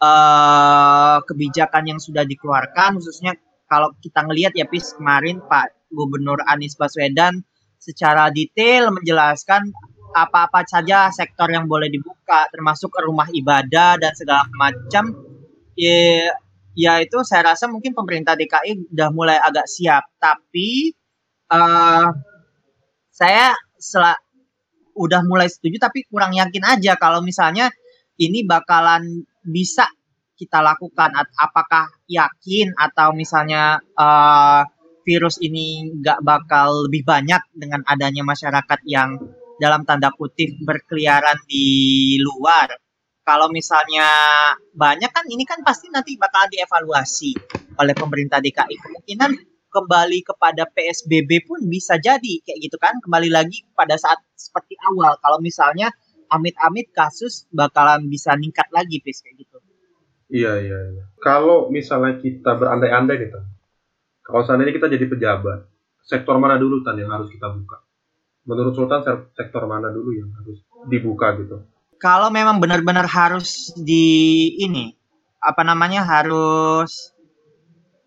[0.00, 3.36] uh, kebijakan yang sudah dikeluarkan khususnya
[3.68, 7.44] kalau kita ngelihat ya pis kemarin Pak Gubernur Anies Baswedan
[7.82, 9.74] secara detail menjelaskan
[10.14, 15.10] apa-apa saja sektor yang boleh dibuka termasuk rumah ibadah dan segala macam.
[15.74, 16.30] Ya,
[16.78, 20.06] ya itu saya rasa mungkin pemerintah DKI udah mulai agak siap.
[20.22, 20.94] Tapi
[21.50, 22.06] uh,
[23.10, 24.06] saya sel
[24.92, 27.72] udah mulai setuju tapi kurang yakin aja kalau misalnya
[28.20, 29.88] ini bakalan bisa
[30.36, 31.10] kita lakukan.
[31.40, 34.62] Apakah yakin atau misalnya uh,
[35.02, 39.18] virus ini nggak bakal lebih banyak dengan adanya masyarakat yang
[39.58, 42.74] dalam tanda kutip berkeliaran di luar.
[43.22, 44.06] Kalau misalnya
[44.74, 47.38] banyak kan ini kan pasti nanti bakal dievaluasi
[47.78, 49.30] oleh pemerintah DKI kemungkinan
[49.70, 52.98] kembali kepada PSBB pun bisa jadi kayak gitu kan?
[52.98, 55.14] Kembali lagi pada saat seperti awal.
[55.22, 55.94] Kalau misalnya
[56.34, 59.58] amit-amit kasus bakalan bisa ningkat lagi pis kayak gitu.
[60.32, 61.04] Iya iya iya.
[61.22, 63.51] Kalau misalnya kita berandai-andai gitu
[64.22, 65.66] kalau seandainya kita jadi pejabat.
[66.02, 67.82] Sektor mana dulu tan yang harus kita buka?
[68.42, 69.06] Menurut Sultan
[69.38, 71.62] sektor mana dulu yang harus dibuka gitu?
[72.02, 74.90] Kalau memang benar-benar harus di ini
[75.42, 77.14] apa namanya harus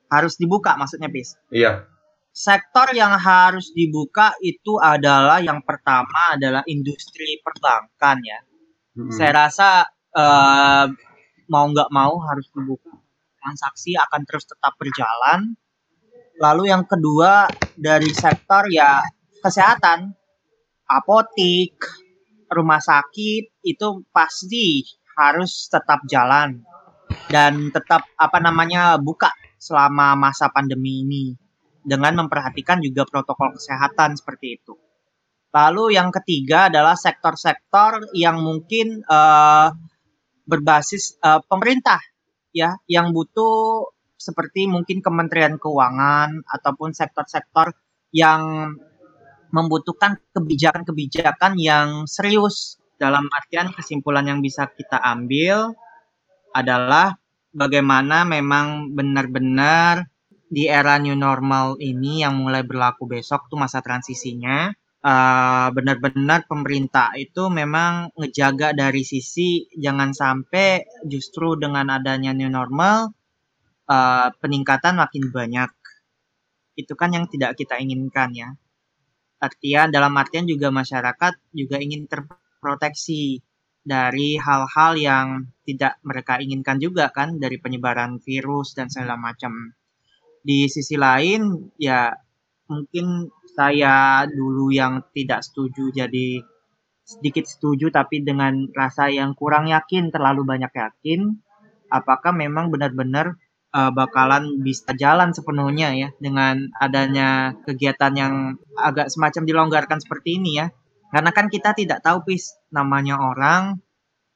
[0.08, 1.88] harus dibuka maksudnya bis iya.
[2.36, 8.39] Sektor yang harus dibuka itu adalah yang pertama adalah industri perbankan ya.
[8.95, 9.12] Hmm.
[9.12, 10.88] saya rasa uh,
[11.47, 12.91] mau nggak mau harus dibuka.
[13.39, 15.56] Transaksi akan terus tetap berjalan
[16.39, 19.04] lalu yang kedua dari sektor ya
[19.39, 20.12] kesehatan.
[20.86, 21.82] Apotik
[22.54, 24.86] rumah sakit itu pasti
[25.17, 26.62] harus tetap jalan.
[27.26, 31.26] Dan tetap apa namanya buka selama masa pandemi ini.
[31.86, 34.74] Dengan memperhatikan juga protokol kesehatan seperti itu.
[35.54, 39.71] Lalu yang ketiga adalah sektor-sektor yang mungkin uh,
[40.43, 42.02] berbasis uh, pemerintah
[42.52, 43.94] ya yang butuh
[44.26, 47.78] seperti mungkin Kementerian Keuangan ataupun sektor-sektor
[48.10, 48.74] yang
[49.54, 52.82] membutuhkan kebijakan-kebijakan yang serius.
[52.96, 55.76] Dalam artian kesimpulan yang bisa kita ambil
[56.56, 57.20] adalah
[57.52, 60.08] bagaimana memang benar-benar
[60.48, 64.72] di era new normal ini yang mulai berlaku besok tuh masa transisinya
[65.06, 73.14] uh, benar-benar pemerintah itu memang ngejaga dari sisi jangan sampai justru dengan adanya new normal
[73.89, 75.71] uh, peningkatan makin banyak.
[76.76, 78.50] Itu kan yang tidak kita inginkan ya.
[79.39, 83.43] Artian dalam artian juga masyarakat juga ingin terproteksi
[83.86, 85.28] dari hal-hal yang
[85.62, 89.76] tidak mereka inginkan juga kan dari penyebaran virus dan segala macam.
[90.45, 92.13] Di sisi lain ya
[92.65, 96.41] mungkin saya dulu yang tidak setuju jadi
[97.06, 101.38] sedikit setuju tapi dengan rasa yang kurang yakin terlalu banyak yakin
[101.93, 103.38] apakah memang benar-benar
[103.76, 108.34] uh, bakalan bisa jalan sepenuhnya ya dengan adanya kegiatan yang
[108.80, 110.72] agak semacam dilonggarkan seperti ini ya
[111.12, 113.84] karena kan kita tidak tahu pis namanya orang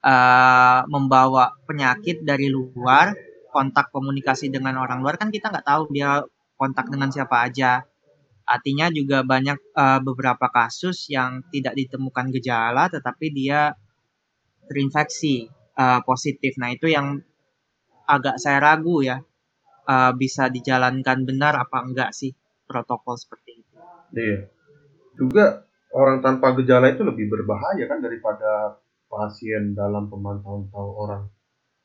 [0.03, 3.15] uh, membawa penyakit dari luar
[3.55, 6.21] kontak komunikasi dengan orang luar kan kita nggak tahu dia
[6.59, 7.87] kontak dengan siapa aja
[8.49, 13.77] Artinya juga banyak uh, beberapa kasus yang tidak ditemukan gejala tetapi dia
[14.65, 16.57] terinfeksi uh, positif.
[16.57, 17.21] Nah, itu yang
[18.09, 19.21] agak saya ragu ya.
[19.89, 22.29] Uh, bisa dijalankan benar apa enggak sih
[22.69, 23.75] protokol seperti itu.
[24.13, 24.39] Iya.
[25.17, 25.65] Juga
[25.97, 28.77] orang tanpa gejala itu lebih berbahaya kan daripada
[29.09, 31.25] pasien dalam pemantauan tahu orang.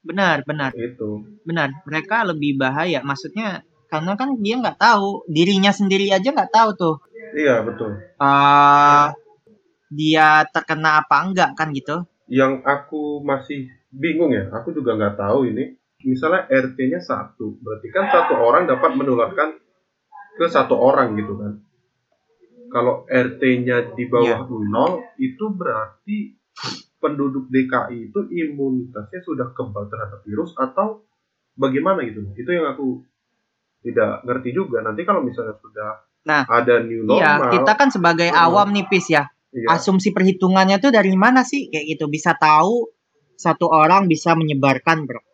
[0.05, 0.77] Benar, benar.
[0.77, 1.25] Itu.
[1.49, 3.01] Benar, mereka lebih bahaya.
[3.01, 3.65] Maksudnya
[3.95, 6.97] karena kan dia nggak tahu dirinya sendiri aja nggak tahu tuh
[7.39, 9.07] iya betul uh,
[9.87, 15.47] dia terkena apa enggak kan gitu yang aku masih bingung ya aku juga nggak tahu
[15.47, 19.57] ini misalnya RT-nya satu berarti kan satu orang dapat menularkan
[20.37, 21.53] ke satu orang gitu kan
[22.69, 24.67] kalau RT-nya di bawah yeah.
[24.69, 26.37] nol itu berarti
[26.99, 31.05] penduduk DKI itu imunitasnya sudah kebal terhadap virus atau
[31.57, 33.05] bagaimana gitu itu yang aku
[33.85, 35.91] tidak ngerti juga nanti kalau misalnya sudah
[36.25, 37.53] nah, ada new iya, normal.
[37.53, 39.29] Iya, kita kan sebagai uh, awam nih Pis ya.
[39.55, 39.77] Iya.
[39.77, 42.91] Asumsi perhitungannya tuh dari mana sih kayak gitu bisa tahu
[43.37, 45.34] satu orang bisa menyebarkan berapa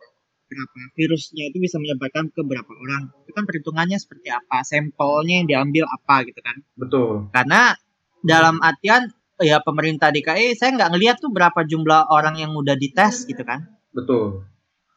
[0.51, 3.15] berapa virusnya itu bisa menyebarkan ke berapa orang.
[3.23, 6.59] Itu kan perhitungannya seperti apa, sampelnya yang diambil apa gitu kan.
[6.75, 7.31] Betul.
[7.31, 7.71] Karena
[8.19, 9.07] dalam artian
[9.39, 13.71] ya pemerintah DKI saya nggak ngelihat tuh berapa jumlah orang yang udah dites gitu kan.
[13.95, 14.51] Betul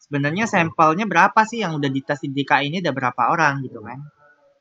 [0.04, 3.98] sebenarnya sampelnya berapa sih yang udah dites di DKI ini ada berapa orang gitu kan?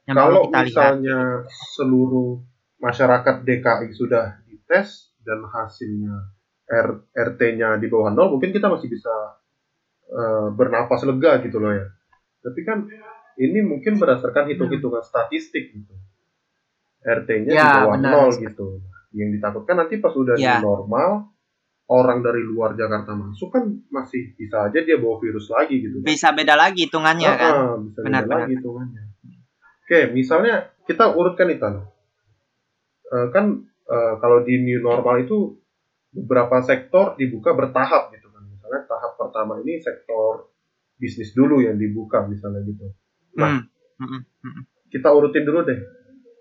[0.07, 1.75] Yang Kalau kita misalnya lihat.
[1.75, 2.39] seluruh
[2.79, 6.31] masyarakat DKI sudah dites dan hasilnya
[7.11, 9.11] RT-nya di bawah nol, mungkin kita masih bisa
[10.11, 11.85] uh, bernapas lega gitu loh ya.
[12.43, 12.83] Tapi kan
[13.39, 15.93] ini mungkin berdasarkan hitung-hitungan statistik gitu.
[17.03, 18.67] RT-nya ya, di bawah nol gitu.
[19.13, 20.63] Yang ditakutkan nanti pas udah ya.
[20.63, 21.33] normal,
[21.91, 25.99] orang dari luar Jakarta masuk kan masih bisa aja dia bawa virus lagi gitu.
[25.99, 27.53] Bisa beda lagi hitungannya ah, kan.
[27.91, 28.39] Bisa benar, beda benar.
[28.47, 29.03] lagi hitungannya.
[29.83, 30.55] Oke, misalnya
[30.87, 31.67] kita urutkan itu.
[33.13, 35.59] Uh, kan uh, kalau di new normal itu
[36.13, 38.47] beberapa sektor dibuka bertahap gitu kan.
[38.47, 40.53] Misalnya tahap pertama ini sektor
[41.01, 42.93] bisnis dulu yang dibuka misalnya gitu.
[43.33, 43.65] Nah,
[43.97, 44.05] hmm.
[44.05, 44.21] Hmm.
[44.45, 44.63] Hmm.
[44.93, 45.81] kita urutin dulu deh.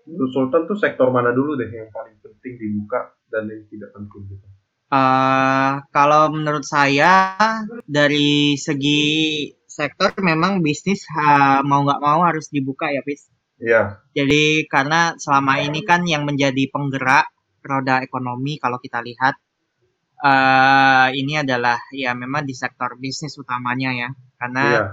[0.05, 4.37] Menurut Sultan tuh sektor mana dulu deh yang paling penting dibuka dan yang tidak penting
[4.37, 4.45] gitu.
[4.93, 7.33] Uh, kalau menurut saya
[7.89, 13.25] dari segi sektor memang bisnis uh, mau nggak mau harus dibuka ya, Pis.
[13.57, 14.05] Iya.
[14.13, 17.25] Jadi karena selama ini kan yang menjadi penggerak
[17.65, 19.33] roda ekonomi kalau kita lihat
[20.23, 24.09] uh, ini adalah ya memang di sektor bisnis utamanya ya.
[24.39, 24.83] Karena iya.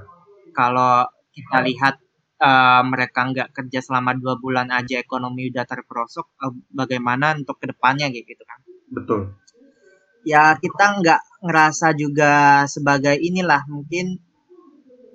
[0.51, 1.95] kalau kita lihat
[2.43, 7.71] uh, mereka nggak kerja selama dua bulan aja ekonomi udah terperosok, uh, bagaimana untuk ke
[7.71, 8.59] depannya gitu kan?
[8.91, 9.41] Betul
[10.25, 14.21] ya kita nggak ngerasa juga sebagai inilah mungkin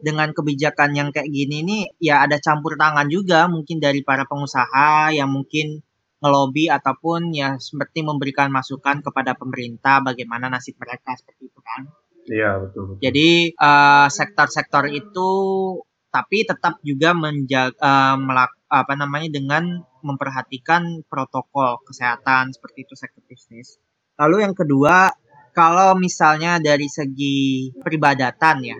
[0.02, 5.14] dengan kebijakan yang kayak gini nih ya ada campur tangan juga mungkin dari para pengusaha
[5.14, 5.82] yang mungkin
[6.26, 11.82] ngelobi ataupun ya seperti memberikan masukan kepada pemerintah bagaimana nasib mereka seperti itu kan.
[12.26, 12.98] Iya betul.
[12.98, 13.02] betul.
[13.06, 15.30] Jadi uh, sektor-sektor itu
[16.10, 23.22] tapi tetap juga menjaga uh, melak, apa namanya dengan memperhatikan protokol kesehatan seperti itu sektor
[23.28, 23.76] bisnis.
[24.16, 25.12] Lalu yang kedua,
[25.52, 28.80] kalau misalnya dari segi peribadatan ya,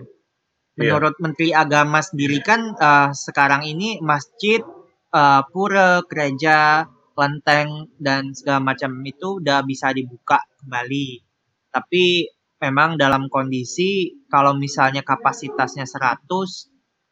[0.80, 1.22] menurut yeah.
[1.22, 4.64] Menteri Agama sendiri kan uh, sekarang ini masjid,
[5.12, 11.24] uh, pura, gereja, kelenteng dan segala macam itu udah bisa dibuka kembali.
[11.72, 12.28] Tapi
[12.60, 16.28] memang dalam kondisi kalau misalnya kapasitasnya 100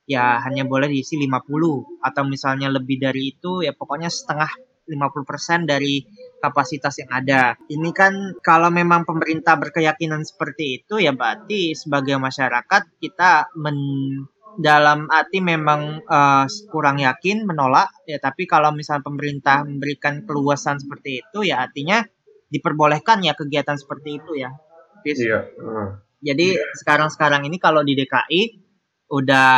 [0.04, 4.52] ya hanya boleh diisi 50 atau misalnya lebih dari itu ya pokoknya setengah
[4.84, 6.04] 50% dari
[6.44, 7.56] kapasitas yang ada.
[7.56, 13.80] Ini kan kalau memang pemerintah berkeyakinan seperti itu ya berarti sebagai masyarakat kita men
[14.58, 21.22] dalam arti memang uh, kurang yakin menolak ya tapi kalau misalnya pemerintah memberikan keluasan seperti
[21.26, 22.06] itu ya artinya
[22.54, 24.54] diperbolehkan ya kegiatan seperti itu ya.
[25.02, 25.40] Iya.
[25.58, 25.98] Uh.
[26.24, 28.64] Jadi sekarang-sekarang ini kalau di DKI
[29.12, 29.50] udah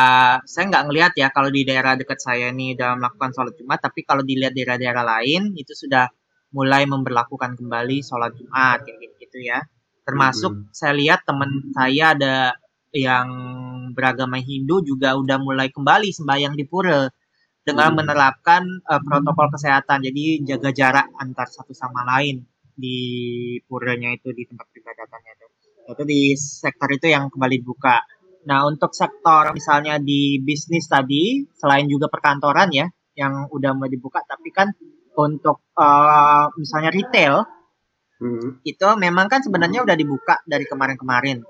[0.43, 4.03] saya nggak ngelihat ya kalau di daerah dekat saya ini dalam melakukan sholat Jumat, tapi
[4.03, 6.11] kalau dilihat daerah-daerah lain itu sudah
[6.51, 9.63] mulai memperlakukan kembali sholat Jumat kayak gitu ya.
[10.03, 10.67] Termasuk hmm.
[10.75, 12.35] saya lihat teman saya ada
[12.94, 13.29] yang
[13.92, 17.09] beragama Hindu juga udah mulai kembali sembahyang di pura
[17.66, 17.99] dengan hmm.
[17.99, 20.07] menerapkan uh, protokol kesehatan.
[20.07, 22.46] Jadi jaga jarak antar satu sama lain
[22.77, 22.99] di
[23.64, 25.46] puranya itu di tempat peribadatannya itu.
[25.87, 27.99] Itu di sektor itu yang kembali dibuka.
[28.46, 32.87] Nah, untuk sektor misalnya di bisnis tadi, selain juga perkantoran ya,
[33.18, 34.70] yang udah mau dibuka, tapi kan
[35.18, 37.42] untuk uh, misalnya retail,
[38.22, 38.62] hmm.
[38.62, 41.42] itu memang kan sebenarnya udah dibuka dari kemarin-kemarin.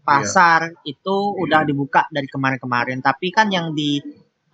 [0.00, 0.92] Pasar yeah.
[0.96, 4.00] itu udah dibuka dari kemarin-kemarin, tapi kan yang di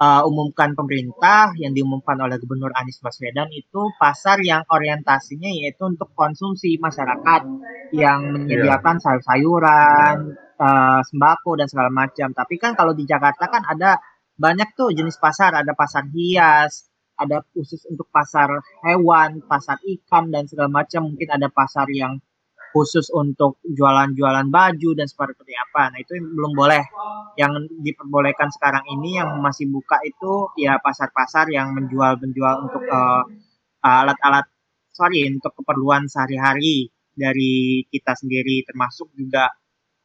[0.01, 6.13] uh, umumkan pemerintah yang diumumkan oleh Gubernur Anies Baswedan itu pasar yang orientasinya yaitu untuk
[6.13, 7.43] konsumsi masyarakat
[7.97, 10.17] yang menyediakan sayur-sayuran,
[10.61, 12.33] uh, sembako dan segala macam.
[12.33, 14.01] Tapi kan kalau di Jakarta kan ada
[14.37, 18.53] banyak tuh jenis pasar, ada pasar hias, ada khusus untuk pasar
[18.85, 21.09] hewan, pasar ikan dan segala macam.
[21.09, 22.21] Mungkin ada pasar yang
[22.77, 25.89] khusus untuk jualan-jualan baju dan seperti apa.
[25.89, 26.85] Nah, itu belum boleh.
[27.41, 33.25] Yang diperbolehkan sekarang ini yang masih buka itu ya pasar-pasar yang menjual-menjual untuk uh,
[33.81, 34.45] alat-alat
[34.93, 39.49] sorry untuk keperluan sehari-hari dari kita sendiri termasuk juga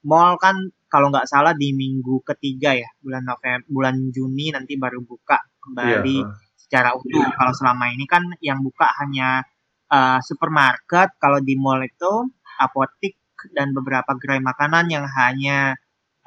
[0.08, 0.56] mall kan
[0.92, 6.18] kalau nggak salah di minggu ketiga ya bulan November bulan Juni nanti baru buka kembali
[6.24, 6.36] yeah.
[6.60, 7.28] secara utuh.
[7.36, 9.46] Kalau selama ini kan yang buka hanya
[9.92, 12.32] uh, supermarket, kalau di mall itu
[12.62, 13.18] apotik
[13.58, 15.74] dan beberapa gerai makanan yang hanya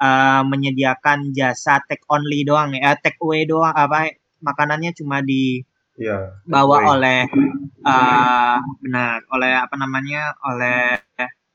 [0.03, 4.11] uh, menyediakan jasa take only doang ya, take away doang apa
[4.43, 5.63] makanannya cuma di
[5.95, 7.23] ya, bawa oleh
[7.87, 10.99] uh, benar oleh apa namanya oleh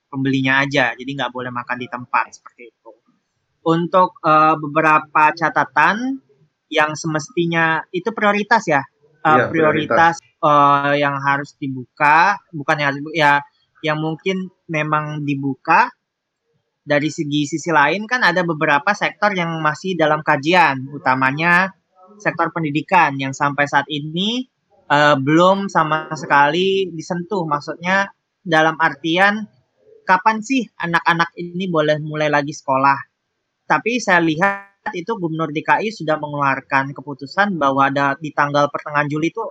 [0.09, 2.91] pembelinya aja jadi nggak boleh makan di tempat seperti itu
[3.61, 6.19] untuk uh, beberapa catatan
[6.71, 8.81] yang semestinya itu prioritas ya,
[9.27, 10.41] uh, ya prioritas, prioritas.
[10.41, 13.45] Uh, yang harus dibuka bukan yang ya
[13.85, 15.91] yang mungkin memang dibuka
[16.81, 21.71] dari segi sisi lain kan ada beberapa sektor yang masih dalam kajian utamanya
[22.19, 24.49] sektor pendidikan yang sampai saat ini
[24.91, 27.47] uh, belum sama sekali disentuh.
[27.47, 28.11] Maksudnya
[28.43, 29.47] dalam artian
[30.03, 32.99] kapan sih anak-anak ini boleh mulai lagi sekolah?
[33.71, 39.31] Tapi saya lihat itu Gubernur DKI sudah mengeluarkan keputusan bahwa ada di tanggal pertengahan Juli
[39.31, 39.45] itu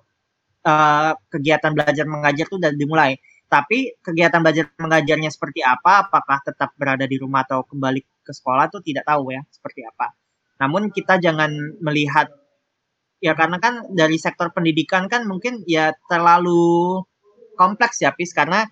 [0.68, 3.16] uh, kegiatan belajar mengajar itu sudah dimulai
[3.50, 8.70] tapi kegiatan belajar mengajarnya seperti apa, apakah tetap berada di rumah atau kembali ke sekolah
[8.70, 10.14] tuh tidak tahu ya seperti apa.
[10.62, 11.50] Namun kita jangan
[11.82, 12.30] melihat
[13.20, 17.02] ya karena kan dari sektor pendidikan kan mungkin ya terlalu
[17.58, 18.64] kompleks ya Pis karena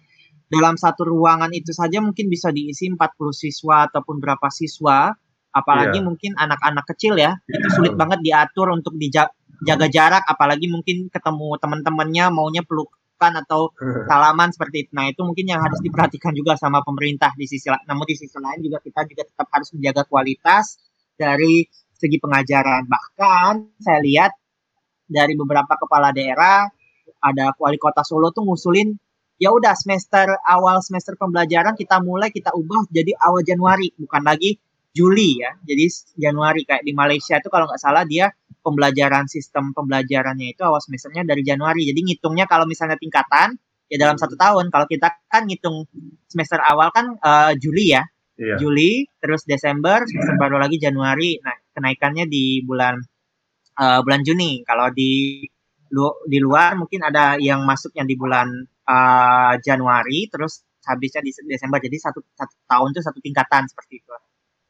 [0.47, 2.95] dalam satu ruangan itu saja mungkin bisa diisi 40
[3.35, 5.11] siswa ataupun berapa siswa
[5.51, 6.05] apalagi yeah.
[6.07, 12.31] mungkin anak-anak kecil ya itu sulit banget diatur untuk dijaga jarak apalagi mungkin ketemu teman-temannya
[12.31, 13.73] maunya peluk atau
[14.06, 14.91] salaman seperti itu.
[14.93, 17.84] Nah, itu mungkin yang harus diperhatikan juga sama pemerintah di sisi lain.
[17.89, 20.77] Namun di sisi lain juga kita juga tetap harus menjaga kualitas
[21.17, 21.65] dari
[21.97, 22.86] segi pengajaran.
[22.86, 24.32] Bahkan saya lihat
[25.10, 26.69] dari beberapa kepala daerah
[27.23, 28.93] ada wali kota Solo tuh ngusulin
[29.41, 34.58] ya udah semester awal semester pembelajaran kita mulai kita ubah jadi awal Januari bukan lagi
[34.97, 35.53] Juli ya.
[35.62, 35.86] Jadi
[36.17, 38.33] Januari kayak di Malaysia itu kalau nggak salah dia
[38.65, 41.86] pembelajaran sistem pembelajarannya itu awal semesternya dari Januari.
[41.86, 43.53] Jadi ngitungnya kalau misalnya tingkatan
[43.88, 44.73] ya dalam satu tahun.
[44.73, 45.88] Kalau kita kan ngitung
[46.27, 48.03] semester awal kan uh, Juli ya.
[48.38, 48.62] Iya.
[48.62, 51.41] Juli, terus Desember, semester baru lagi Januari.
[51.41, 53.01] Nah, kenaikannya di bulan
[53.81, 54.62] uh, bulan Juni.
[54.62, 55.41] Kalau di
[55.89, 58.45] lu, di luar mungkin ada yang masuknya di bulan
[58.86, 61.81] uh, Januari, terus habisnya di Desember.
[61.81, 64.13] Jadi satu satu tahun itu satu tingkatan seperti itu.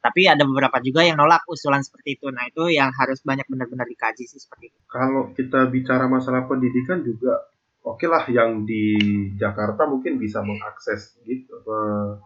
[0.08, 2.32] Tapi ada beberapa juga yang nolak usulan seperti itu.
[2.32, 4.80] Nah, itu yang harus banyak benar-benar dikaji sih seperti itu.
[4.88, 7.43] Kalau kita bicara masalah pendidikan juga
[7.84, 8.95] oke okay lah yang di
[9.36, 11.80] Jakarta mungkin bisa mengakses gitu ke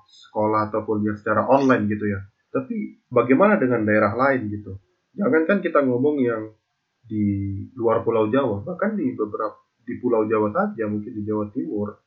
[0.06, 2.22] sekolah ataupun ya secara online gitu ya.
[2.54, 4.78] Tapi bagaimana dengan daerah lain gitu?
[5.18, 6.54] Jangan kan kita ngomong yang
[7.02, 11.98] di luar Pulau Jawa, bahkan di beberapa di Pulau Jawa saja, mungkin di Jawa Timur,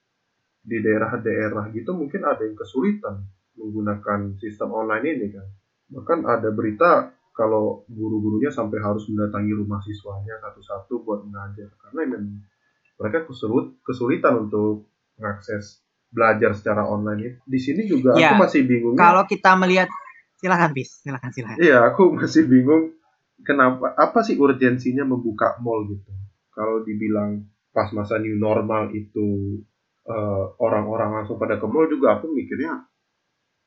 [0.64, 5.46] di daerah-daerah gitu mungkin ada yang kesulitan menggunakan sistem online ini kan.
[5.90, 12.46] Bahkan ada berita kalau guru-gurunya sampai harus mendatangi rumah siswanya satu-satu buat mengajar karena memang
[12.94, 14.86] mereka kesulit, kesulitan untuk
[15.18, 15.82] mengakses
[16.14, 17.38] belajar secara online itu.
[17.42, 18.94] Di sini juga ya, aku masih bingung.
[18.94, 19.90] Kalau kita melihat
[20.38, 21.58] silakan bis, silakan silakan.
[21.58, 22.94] Iya, aku masih bingung
[23.42, 26.10] kenapa apa sih urgensinya membuka mall gitu.
[26.54, 29.58] Kalau dibilang pas masa new normal itu
[30.06, 32.86] eh, orang-orang uh, langsung pada ke mall juga aku mikirnya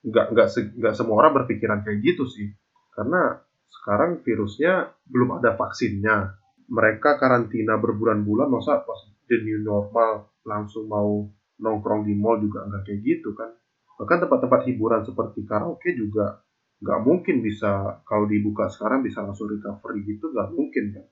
[0.05, 2.53] nggak nggak nggak semua orang berpikiran kayak gitu sih
[2.93, 6.39] karena sekarang virusnya belum ada vaksinnya.
[6.67, 8.99] Mereka karantina berbulan-bulan, masa pas
[9.31, 11.23] the new normal langsung mau
[11.63, 13.55] nongkrong di mall juga nggak kayak gitu kan.
[13.95, 16.43] Bahkan tempat-tempat hiburan seperti karaoke juga
[16.83, 21.05] nggak mungkin bisa kalau dibuka sekarang bisa langsung recovery gitu nggak mungkin kan.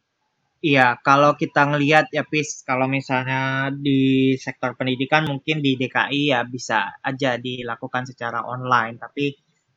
[0.64, 6.42] Iya, kalau kita ngelihat ya Pis, kalau misalnya di sektor pendidikan mungkin di DKI ya
[6.48, 9.36] bisa aja dilakukan secara online, tapi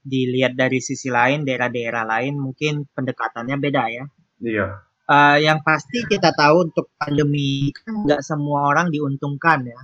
[0.08, 4.04] dilihat dari sisi lain daerah-daerah lain mungkin pendekatannya beda ya.
[4.40, 4.66] Iya.
[5.08, 9.80] Uh, yang pasti kita tahu untuk pandemi kan nggak semua orang diuntungkan ya.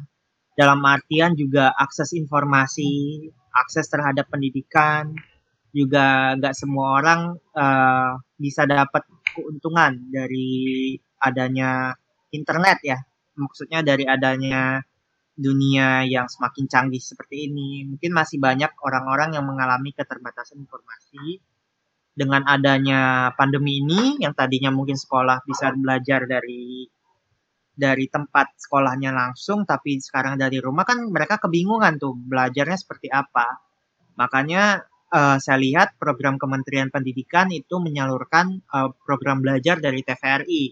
[0.54, 5.18] Dalam artian juga akses informasi, akses terhadap pendidikan,
[5.74, 9.02] juga nggak semua orang uh, bisa dapat
[9.34, 11.90] keuntungan dari adanya
[12.30, 12.98] internet ya.
[13.34, 14.78] Maksudnya dari adanya
[15.34, 17.82] dunia yang semakin canggih seperti ini.
[17.90, 21.42] Mungkin masih banyak orang-orang yang mengalami keterbatasan informasi.
[22.14, 26.86] Dengan adanya pandemi ini yang tadinya mungkin sekolah bisa belajar dari
[27.74, 33.58] dari tempat sekolahnya langsung tapi sekarang dari rumah kan mereka kebingungan tuh belajarnya seperti apa.
[34.14, 40.64] Makanya uh, saya lihat program Kementerian Pendidikan itu menyalurkan uh, program belajar dari TVRI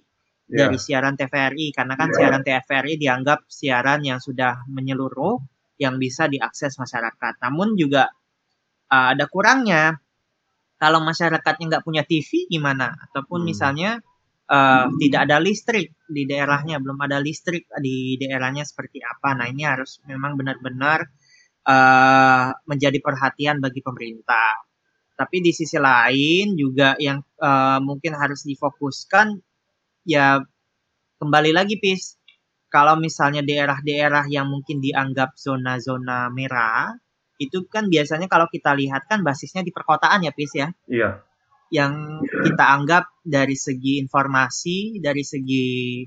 [0.50, 0.66] yeah.
[0.66, 2.16] dari siaran TVRI karena kan yeah.
[2.18, 5.38] siaran TVRI dianggap siaran yang sudah menyeluruh
[5.78, 7.38] yang bisa diakses masyarakat.
[7.42, 8.10] Namun juga
[8.90, 9.96] uh, ada kurangnya
[10.76, 13.48] kalau masyarakatnya nggak punya TV gimana ataupun hmm.
[13.48, 13.90] misalnya
[14.50, 14.98] uh, hmm.
[14.98, 19.38] tidak ada listrik di daerahnya belum ada listrik di daerahnya seperti apa.
[19.38, 21.06] Nah ini harus memang benar-benar
[21.66, 24.62] uh, menjadi perhatian bagi pemerintah.
[25.12, 29.38] Tapi di sisi lain juga yang uh, mungkin harus difokuskan
[30.08, 30.42] ya
[31.22, 32.18] kembali lagi pis.
[32.72, 36.96] Kalau misalnya daerah-daerah yang mungkin dianggap zona-zona merah
[37.36, 40.72] itu kan biasanya kalau kita lihat kan basisnya di perkotaan ya pis ya?
[40.88, 41.20] Iya.
[41.68, 41.92] Yang
[42.48, 46.00] kita anggap dari segi informasi dari segi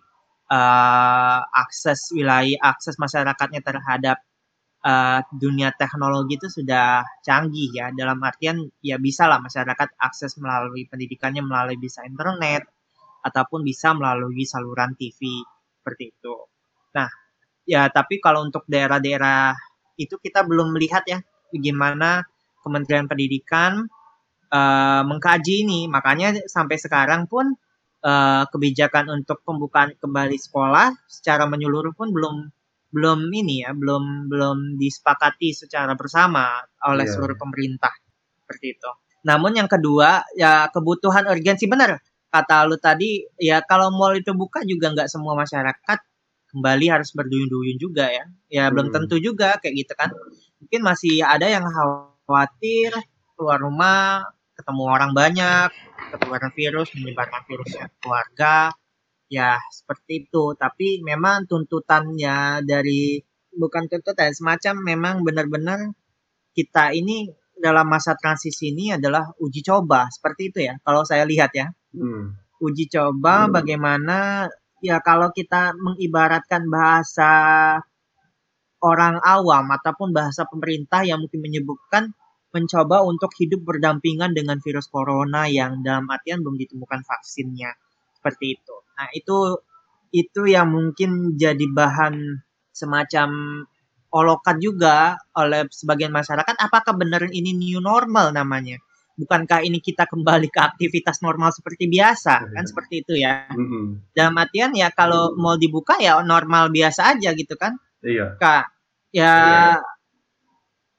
[0.49, 4.24] uh, akses wilayah akses masyarakatnya terhadap
[4.85, 10.85] uh, dunia teknologi itu sudah canggih ya dalam artian ya bisa lah masyarakat akses melalui
[10.85, 12.69] pendidikannya melalui bisa internet
[13.25, 15.41] ataupun bisa melalui saluran TV
[15.81, 16.35] seperti itu.
[16.93, 17.09] Nah,
[17.65, 19.57] ya tapi kalau untuk daerah-daerah
[19.97, 21.19] itu kita belum melihat ya
[21.49, 22.23] bagaimana
[22.61, 23.85] Kementerian Pendidikan
[24.49, 25.85] uh, mengkaji ini.
[25.85, 27.53] Makanya sampai sekarang pun
[28.01, 32.49] uh, kebijakan untuk pembukaan kembali sekolah secara menyeluruh pun belum
[32.95, 37.11] belum ini ya belum belum disepakati secara bersama oleh yeah.
[37.11, 37.91] seluruh pemerintah
[38.39, 38.91] seperti itu.
[39.27, 41.99] Namun yang kedua ya kebutuhan urgensi benar
[42.31, 45.99] kata lu tadi ya kalau mall itu buka juga nggak semua masyarakat
[46.51, 48.71] kembali harus berduyun-duyun juga ya ya hmm.
[48.75, 50.11] belum tentu juga kayak gitu kan
[50.59, 51.63] mungkin masih ada yang
[52.27, 52.91] khawatir
[53.39, 54.23] keluar rumah
[54.55, 55.69] ketemu orang banyak
[56.11, 58.71] ketularan virus menyebarkan virusnya keluarga
[59.31, 63.19] ya seperti itu tapi memang tuntutannya dari
[63.55, 65.91] bukan tuntutan semacam memang benar-benar
[66.55, 71.51] kita ini dalam masa transisi ini adalah uji coba seperti itu ya kalau saya lihat
[71.55, 72.35] ya Hmm.
[72.59, 73.51] Uji coba hmm.
[73.55, 74.17] bagaimana
[74.83, 77.31] ya kalau kita mengibaratkan bahasa
[78.83, 82.11] orang awam ataupun bahasa pemerintah yang mungkin menyebutkan
[82.51, 87.75] mencoba untuk hidup berdampingan dengan virus corona yang dalam artian belum ditemukan vaksinnya
[88.19, 88.75] seperti itu.
[88.95, 89.59] Nah, itu
[90.15, 92.39] itu yang mungkin jadi bahan
[92.71, 93.29] semacam
[94.15, 96.55] olokan juga oleh sebagian masyarakat.
[96.55, 98.79] Apakah benar ini new normal namanya?
[99.15, 102.51] Bukankah ini kita kembali ke aktivitas normal seperti biasa?
[102.51, 103.47] Kan seperti itu ya.
[103.51, 104.11] Mm-hmm.
[104.15, 105.43] dalam artian ya kalau mm-hmm.
[105.43, 107.75] mau dibuka ya normal biasa aja gitu kan?
[108.03, 108.35] Iya.
[108.39, 108.75] Kak
[109.15, 109.79] ya iya.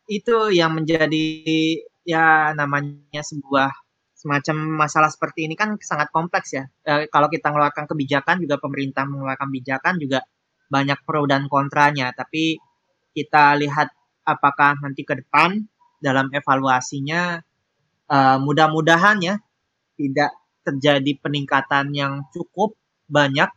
[0.09, 1.29] itu yang menjadi
[2.09, 3.69] ya namanya sebuah
[4.27, 9.07] semacam masalah seperti ini kan sangat kompleks ya e, kalau kita mengeluarkan kebijakan juga pemerintah
[9.07, 10.27] mengeluarkan kebijakan juga
[10.67, 12.59] banyak pro dan kontranya tapi
[13.15, 13.95] kita lihat
[14.27, 15.63] apakah nanti ke depan
[16.03, 17.41] dalam evaluasinya
[18.11, 19.35] uh, mudah-mudahan ya
[19.97, 20.35] tidak
[20.67, 22.75] terjadi peningkatan yang cukup
[23.07, 23.49] banyak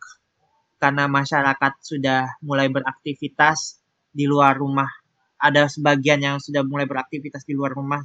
[0.80, 3.82] karena masyarakat sudah mulai beraktivitas
[4.14, 4.88] di luar rumah.
[5.36, 8.00] Ada sebagian yang sudah mulai beraktivitas di luar rumah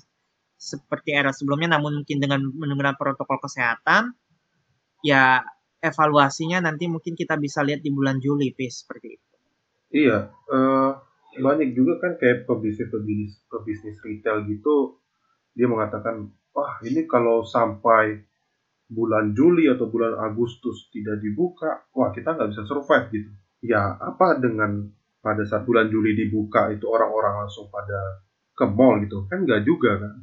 [0.64, 4.16] seperti era sebelumnya, namun mungkin dengan menggunakan protokol kesehatan,
[5.04, 5.44] ya
[5.84, 9.28] evaluasinya nanti mungkin kita bisa lihat di bulan Juli, Pis, seperti itu.
[9.94, 10.90] Iya, uh,
[11.38, 14.98] banyak juga kan kayak pebisnis-pebisnis pebisnis retail gitu
[15.54, 18.22] dia mengatakan wah ini kalau sampai
[18.90, 23.30] bulan Juli atau bulan Agustus tidak dibuka wah kita nggak bisa survive gitu.
[23.64, 24.90] Ya apa dengan
[25.24, 28.22] pada saat bulan Juli dibuka itu orang-orang langsung pada
[28.54, 29.24] ke mall gitu?
[29.30, 30.14] Kan nggak juga kan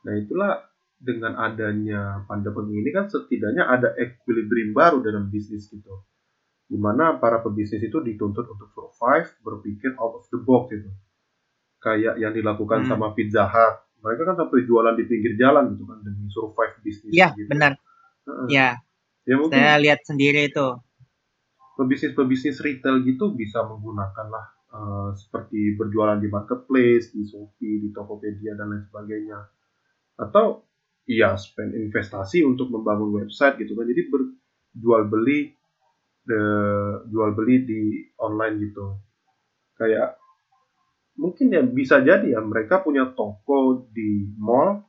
[0.00, 0.64] nah itulah
[1.00, 6.04] dengan adanya pandemi ini kan setidaknya ada equilibrium baru dalam bisnis gitu.
[6.70, 10.86] Di mana para pebisnis itu dituntut untuk survive, berpikir out of the box gitu.
[11.80, 12.90] Kayak yang dilakukan Hmm.
[12.94, 13.76] sama Pizza Hut.
[14.00, 17.48] Mereka kan sampai jualan di pinggir jalan gitu kan demi survive bisnis Iya, gitu.
[17.48, 17.72] benar.
[18.28, 18.46] Heeh.
[18.52, 18.68] Ya,
[19.24, 20.68] Ya mungkin saya lihat sendiri itu.
[21.76, 28.54] pebisnis-pebisnis retail gitu bisa menggunakan lah eh, seperti berjualan di marketplace, di Shopee, di Tokopedia
[28.54, 29.38] dan lain sebagainya.
[30.20, 30.68] Atau
[31.08, 33.88] iya spend investasi untuk membangun website gitu kan.
[33.88, 35.56] Jadi berjual beli
[36.28, 37.80] the- jual beli di
[38.20, 39.00] online gitu.
[39.80, 40.20] Kayak
[41.16, 44.84] mungkin ya bisa jadi ya mereka punya toko di mall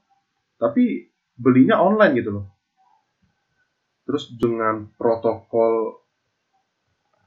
[0.60, 1.10] tapi
[1.40, 2.46] belinya online gitu loh.
[4.04, 6.04] Terus dengan protokol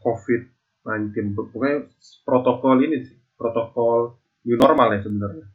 [0.05, 1.89] COVID-19 pokoknya
[2.29, 5.54] protokol ini sih protokol new normal ya sebenarnya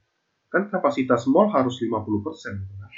[0.49, 2.91] kan kapasitas mall harus 50% gitu kan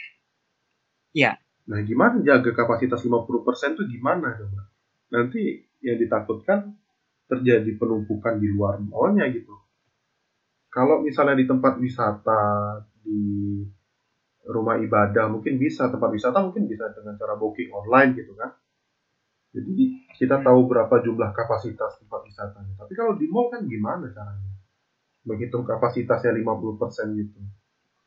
[1.11, 1.31] Iya.
[1.67, 4.71] nah gimana jaga kapasitas 50% itu gimana coba
[5.11, 6.73] nanti yang ditakutkan
[7.27, 9.53] terjadi penumpukan di luar mallnya gitu
[10.71, 12.41] kalau misalnya di tempat wisata
[13.03, 13.21] di
[14.47, 18.55] rumah ibadah mungkin bisa tempat wisata mungkin bisa dengan cara booking online gitu kan
[19.51, 19.83] jadi
[20.15, 22.71] kita tahu berapa jumlah kapasitas tempat wisatanya.
[22.79, 24.50] Tapi kalau di mall kan gimana caranya?
[25.22, 27.38] Menghitung kapasitasnya 50% gitu.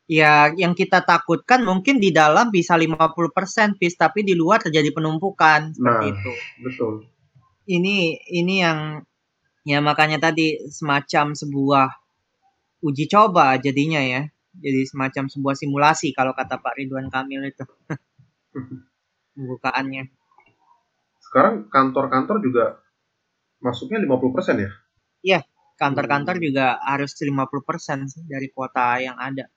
[0.05, 5.73] Ya, yang kita takutkan mungkin di dalam bisa 50% pis, tapi di luar terjadi penumpukan
[5.73, 6.13] seperti Nah.
[6.13, 6.33] itu.
[6.61, 6.93] Betul.
[7.65, 9.01] Ini ini yang
[9.65, 11.89] ya makanya tadi semacam sebuah
[12.85, 14.29] uji coba jadinya ya.
[14.55, 17.65] Jadi semacam sebuah simulasi kalau kata Pak Ridwan Kamil itu.
[19.35, 20.13] Pembukaannya.
[21.25, 22.65] Sekarang kantor-kantor juga
[23.59, 24.71] masuknya 50% ya?
[25.75, 29.51] Kantor-kantor juga harus 50% sih dari kuota yang ada.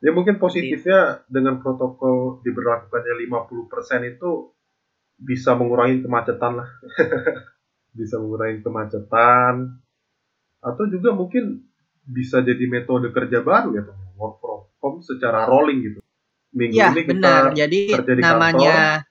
[0.00, 4.56] Ya mungkin positifnya dengan protokol diberlakukannya 50% itu
[5.20, 6.68] bisa mengurangi kemacetan lah.
[7.98, 9.84] bisa mengurangi kemacetan.
[10.64, 11.68] Atau juga mungkin
[12.08, 14.08] bisa jadi metode kerja baru ya teman.
[14.16, 16.00] Work from home secara rolling gitu.
[16.56, 17.42] Minggu Ya, ini kita benar.
[17.52, 19.04] Jadi kerja di namanya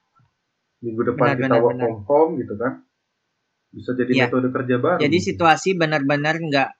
[0.80, 1.84] minggu depan Benar, kita benar, work benar.
[1.86, 2.72] from home gitu kan
[3.70, 4.24] bisa jadi Iya.
[4.26, 6.70] metode kerja baru Jadi situasi benar-benar nggak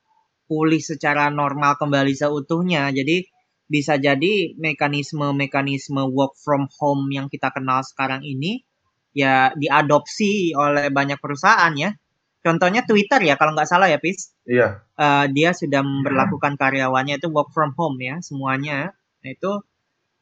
[0.50, 2.90] pulih secara normal kembali seutuhnya.
[2.90, 3.22] Jadi
[3.70, 8.66] bisa jadi mekanisme-mekanisme work from home yang kita kenal sekarang ini
[9.14, 11.94] ya diadopsi oleh banyak perusahaan ya.
[12.42, 14.34] Contohnya Twitter ya kalau nggak salah ya Pis.
[14.48, 18.90] iya Eh, dia sudah memperlakukan karyawannya itu work from home ya semuanya.
[19.22, 19.52] Nah, itu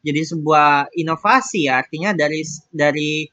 [0.04, 3.26] jadi sebuah inovasi ya artinya dari dari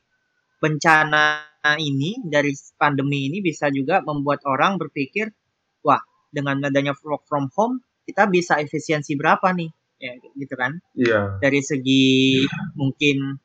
[0.58, 5.34] bencana ini dari pandemi ini bisa juga membuat orang berpikir
[5.82, 9.70] wah dengan adanya work from home kita bisa efisiensi berapa nih?
[9.98, 10.78] Ya gitu kan?
[10.94, 11.42] Iya.
[11.42, 12.46] Dari segi
[12.78, 13.42] mungkin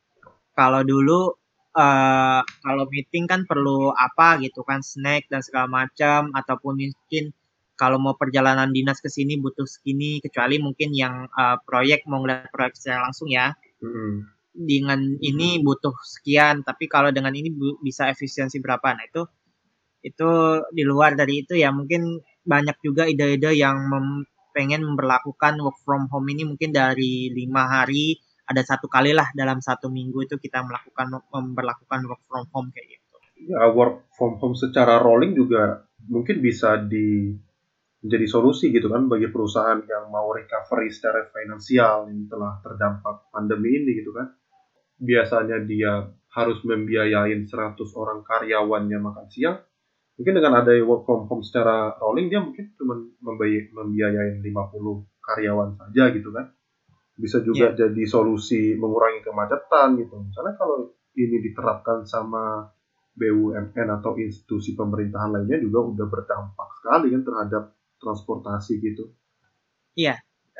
[0.53, 1.33] kalau dulu
[1.71, 7.31] eh kalau meeting kan perlu apa gitu kan snack dan segala macam ataupun mungkin
[7.79, 12.51] kalau mau perjalanan dinas ke sini butuh segini kecuali mungkin yang eh, proyek mau ngeliat
[12.53, 13.55] proyek secara langsung ya.
[13.81, 14.40] Mm-mm.
[14.51, 18.91] Dengan ini butuh sekian tapi kalau dengan ini bisa efisiensi berapa?
[18.91, 19.23] Nah itu
[20.01, 20.29] itu
[20.73, 26.11] di luar dari itu ya mungkin banyak juga ide-ide yang mem- pengen memperlakukan work from
[26.11, 30.59] home ini mungkin dari lima hari ada satu kali lah dalam satu minggu itu kita
[30.65, 33.17] melakukan memperlakukan work from home kayak gitu.
[33.47, 37.31] Ya work from home secara rolling juga mungkin bisa di
[38.01, 43.77] menjadi solusi gitu kan bagi perusahaan yang mau recovery secara finansial yang telah terdampak pandemi
[43.77, 44.33] ini gitu kan
[45.01, 49.57] biasanya dia harus membiayain 100 orang karyawannya makan siang
[50.15, 52.93] mungkin dengan ada work from home secara rolling dia mungkin cuma
[53.25, 56.53] membiay- membiayain 50 karyawan saja gitu kan.
[57.17, 60.21] Bisa juga jadi solusi mengurangi kemacetan gitu.
[60.21, 62.69] Misalnya kalau ini diterapkan sama
[63.17, 67.63] BUMN atau institusi pemerintahan lainnya juga udah berdampak sekali kan terhadap
[67.99, 69.05] transportasi gitu.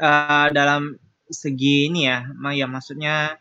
[0.01, 0.97] Eh, dalam
[1.31, 3.37] segi ini ya ya maksudnya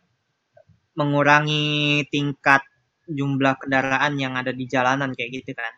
[0.98, 2.62] mengurangi tingkat
[3.10, 5.74] jumlah kendaraan yang ada di jalanan kayak gitu kan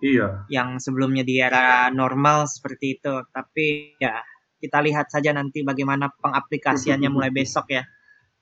[0.00, 3.14] iya yang sebelumnya di era normal seperti itu.
[3.30, 4.20] Tapi ya
[4.60, 7.84] kita lihat saja nanti bagaimana pengaplikasiannya mulai besok ya.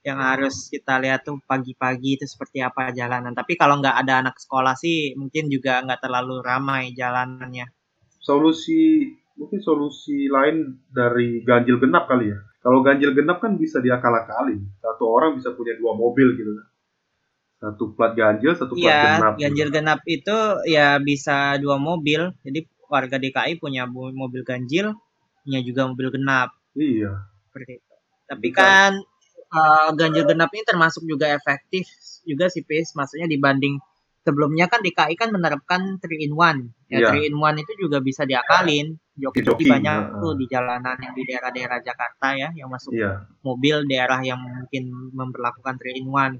[0.06, 3.34] Yang harus kita lihat tuh pagi-pagi itu seperti apa jalanan.
[3.34, 7.68] Tapi kalau nggak ada anak sekolah sih mungkin juga nggak terlalu ramai jalanannya.
[8.18, 9.08] solusi
[9.40, 15.04] mungkin solusi lain dari ganjil genap kali ya kalau ganjil genap kan bisa diakal-akalin satu
[15.06, 16.66] orang bisa punya dua mobil gitu kan
[17.58, 19.42] satu plat ganjil satu plat Iya, genap gitu.
[19.42, 20.36] ganjil genap itu
[20.70, 22.30] ya bisa dua mobil.
[22.46, 24.94] Jadi warga DKI punya mo- mobil ganjil,
[25.42, 27.12] punya juga mobil genap iya
[27.50, 27.94] seperti itu.
[28.30, 28.58] Tapi Bisa.
[28.60, 28.92] kan
[29.50, 31.88] uh, ganjil genap ini termasuk juga efektif
[32.28, 33.80] juga sih Pis maksudnya dibanding
[34.28, 37.12] sebelumnya kan DKI kan menerapkan 3 in 1 ya yeah.
[37.16, 41.24] 3 in 1 itu juga bisa diakalin joki-joki banyak uh, tuh di jalanan yang di
[41.24, 43.24] daerah-daerah Jakarta ya yang masuk yeah.
[43.40, 46.36] mobil daerah yang mungkin memperlakukan 3 in 1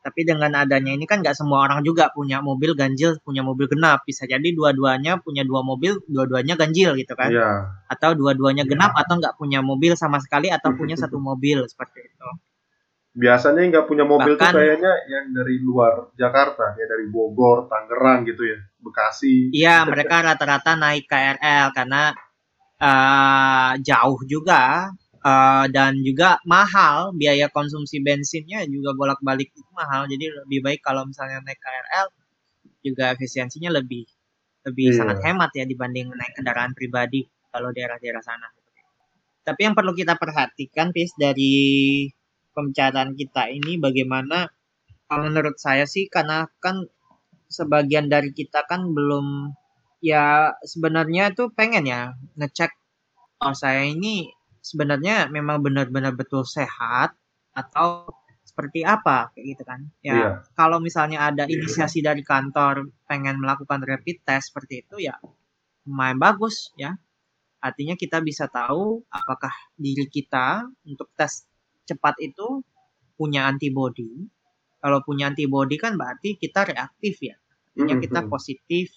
[0.00, 4.00] tapi dengan adanya ini kan nggak semua orang juga punya mobil ganjil punya mobil genap
[4.08, 7.68] bisa jadi dua-duanya punya dua mobil dua-duanya ganjil gitu kan yeah.
[7.86, 8.72] atau dua-duanya yeah.
[8.72, 12.28] genap atau nggak punya mobil sama sekali atau punya satu mobil seperti itu
[13.10, 18.22] biasanya nggak punya mobil Bahkan, tuh kayaknya yang dari luar Jakarta ya dari Bogor Tangerang
[18.22, 22.14] gitu ya Bekasi iya mereka rata-rata naik KRL karena
[22.78, 24.94] uh, jauh juga
[25.26, 31.02] uh, dan juga mahal biaya konsumsi bensinnya juga bolak-balik itu mahal jadi lebih baik kalau
[31.02, 32.06] misalnya naik KRL
[32.86, 34.06] juga efisiensinya lebih
[34.64, 34.96] lebih iya.
[34.96, 38.48] sangat hemat ya dibanding naik kendaraan pribadi kalau daerah-daerah sana.
[39.40, 42.06] Tapi yang perlu kita perhatikan, Pis, dari
[42.54, 44.48] pembicaraan kita ini bagaimana?
[45.10, 46.86] Kalau menurut saya sih karena kan
[47.50, 49.50] sebagian dari kita kan belum
[49.98, 52.70] ya sebenarnya tuh pengen ya ngecek
[53.42, 54.30] oh saya ini
[54.62, 57.16] sebenarnya memang benar-benar betul sehat
[57.56, 58.06] atau
[58.46, 59.80] seperti apa kayak gitu kan.
[60.04, 60.32] Ya yeah.
[60.54, 65.18] kalau misalnya ada inisiasi dari kantor pengen melakukan rapid test seperti itu ya
[65.86, 66.94] lumayan bagus ya.
[67.60, 71.49] Artinya kita bisa tahu apakah diri kita untuk tes
[71.90, 72.62] cepat itu
[73.18, 74.24] punya antibody.
[74.80, 77.36] Kalau punya antibody kan berarti kita reaktif ya.
[77.70, 78.96] Artinya kita positif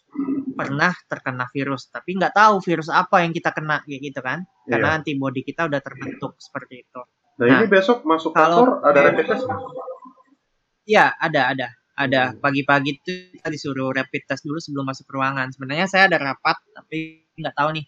[0.54, 4.48] pernah terkena virus tapi nggak tahu virus apa yang kita kena kayak gitu kan.
[4.64, 4.98] Karena yeah.
[5.02, 7.02] antibody kita udah terbentuk seperti itu.
[7.42, 9.46] Nah, nah ini besok masuk kantor ada rapid test
[10.86, 11.68] Iya ada ada.
[11.94, 12.34] Ada.
[12.34, 12.42] Hmm.
[12.42, 15.54] pagi-pagi itu kita disuruh rapid test dulu sebelum masuk ruangan.
[15.54, 17.86] Sebenarnya saya ada rapat tapi nggak tahu nih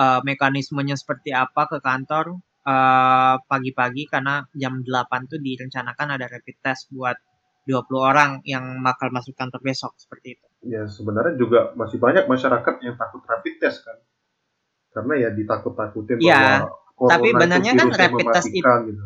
[0.00, 6.56] uh, mekanismenya seperti apa ke kantor uh, pagi-pagi karena jam 8 tuh direncanakan ada rapid
[6.62, 7.16] test buat
[7.66, 12.74] 20 orang yang bakal masuk kantor besok seperti itu ya sebenarnya juga masih banyak masyarakat
[12.82, 13.98] yang takut rapid test kan
[14.92, 19.04] karena ya ditakut-takutin ya, bahwa tapi benarnya kan rapid test itu gitu.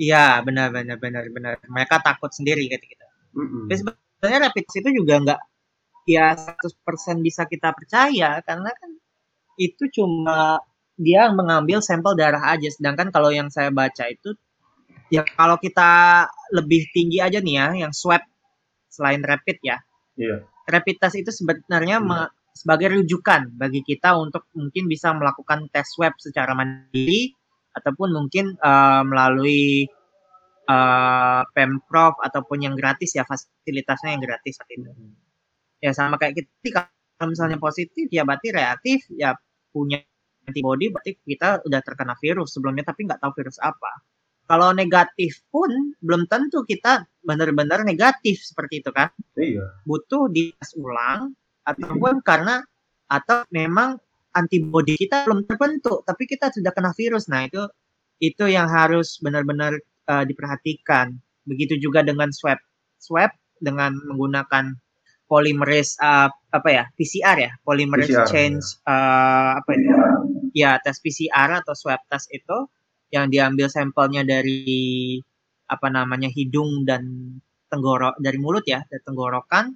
[0.00, 3.06] Iya benar benar benar benar mereka takut sendiri gitu gitu.
[3.36, 3.64] Mm-hmm.
[3.68, 5.40] Tapi sebenarnya rapid test itu juga nggak
[6.08, 8.90] ya 100% bisa kita percaya karena kan
[9.60, 10.58] itu cuma
[11.00, 14.36] dia mengambil sampel darah aja sedangkan kalau yang saya baca itu
[15.08, 18.20] ya kalau kita lebih tinggi aja nih ya yang swab
[18.92, 19.80] selain rapid ya
[20.16, 20.44] Yeah.
[20.68, 22.28] Rapid test itu sebenarnya yeah.
[22.52, 27.32] sebagai rujukan bagi kita untuk mungkin bisa melakukan tes swab secara mandiri
[27.72, 29.88] ataupun mungkin uh, melalui
[30.68, 34.90] uh, pemprov ataupun yang gratis ya fasilitasnya yang gratis saat itu.
[34.92, 35.16] Hmm.
[35.80, 39.34] Ya sama kayak kita kalau misalnya positif ya berarti reaktif ya
[39.72, 40.04] punya
[40.46, 44.02] antibody berarti kita udah terkena virus sebelumnya tapi nggak tahu virus apa.
[44.50, 45.70] Kalau negatif pun
[46.02, 49.08] belum tentu kita benar-benar negatif seperti itu kan.
[49.38, 49.80] Iya.
[49.86, 51.32] Butuh dites ulang
[51.62, 52.60] ataupun karena
[53.06, 53.96] atau memang
[54.32, 57.30] antibodi kita belum terbentuk tapi kita sudah kena virus.
[57.30, 57.62] Nah, itu
[58.18, 59.78] itu yang harus benar-benar
[60.10, 61.14] uh, diperhatikan.
[61.46, 62.58] Begitu juga dengan swab.
[62.98, 63.30] Swab
[63.62, 64.74] dengan menggunakan
[65.26, 66.84] polymerase uh, apa ya?
[66.94, 68.90] PCR ya, polymerase PCR, change ya.
[68.90, 69.96] Uh, apa ya?
[70.52, 72.68] Ya, tes PCR atau swab test itu
[73.12, 75.20] yang diambil sampelnya dari
[75.68, 77.04] apa namanya hidung dan
[77.72, 79.72] tenggorok dari mulut ya dari tenggorokan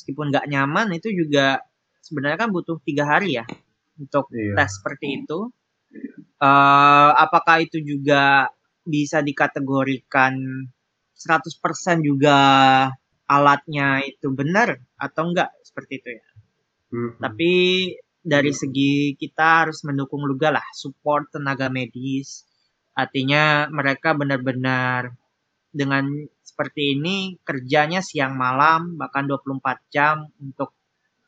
[0.00, 1.60] meskipun nggak nyaman itu juga
[2.00, 3.44] sebenarnya kan butuh tiga hari ya
[4.00, 4.56] untuk iya.
[4.56, 5.52] tes seperti itu
[6.40, 8.48] uh, apakah itu juga
[8.80, 10.32] bisa dikategorikan
[11.20, 12.38] 100% juga
[13.28, 16.26] alatnya itu benar atau enggak seperti itu ya
[16.96, 17.20] mm-hmm.
[17.20, 17.52] tapi
[18.20, 22.44] dari segi kita harus mendukung juga lah support tenaga medis.
[22.92, 25.16] Artinya mereka benar-benar
[25.72, 26.04] dengan
[26.44, 30.76] seperti ini kerjanya siang malam bahkan 24 jam untuk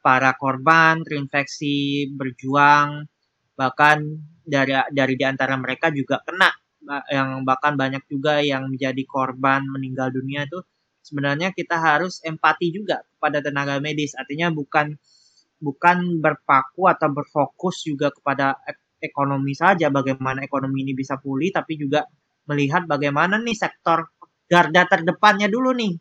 [0.05, 3.09] para korban terinfeksi berjuang.
[3.57, 3.99] Bahkan
[4.45, 6.51] dari dari di antara mereka juga kena
[7.09, 10.61] yang bahkan banyak juga yang menjadi korban meninggal dunia itu.
[11.03, 14.15] Sebenarnya kita harus empati juga kepada tenaga medis.
[14.15, 14.95] Artinya bukan
[15.63, 18.59] bukan berpaku atau berfokus juga kepada
[18.99, 22.03] ekonomi saja bagaimana ekonomi ini bisa pulih tapi juga
[22.51, 24.11] melihat bagaimana nih sektor
[24.51, 25.95] garda terdepannya dulu nih.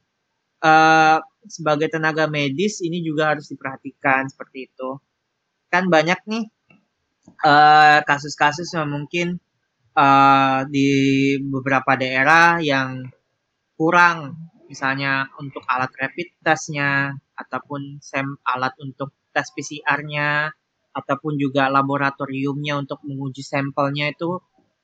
[0.61, 1.17] Uh,
[1.49, 5.01] sebagai tenaga medis ini juga harus diperhatikan seperti itu.
[5.73, 6.43] Kan banyak nih
[7.41, 9.27] eh, kasus-kasus uh, yang mungkin
[9.95, 10.89] uh, di
[11.41, 13.09] beberapa daerah yang
[13.73, 14.37] kurang.
[14.69, 20.51] Misalnya untuk alat rapid testnya ataupun sem alat untuk tes PCR-nya
[20.91, 24.39] ataupun juga laboratoriumnya untuk menguji sampelnya itu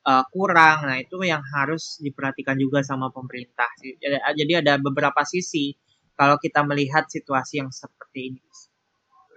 [0.07, 0.87] uh, kurang.
[0.87, 3.67] Nah, itu yang harus diperhatikan juga sama pemerintah.
[4.33, 5.75] Jadi ada beberapa sisi
[6.15, 8.41] kalau kita melihat situasi yang seperti ini.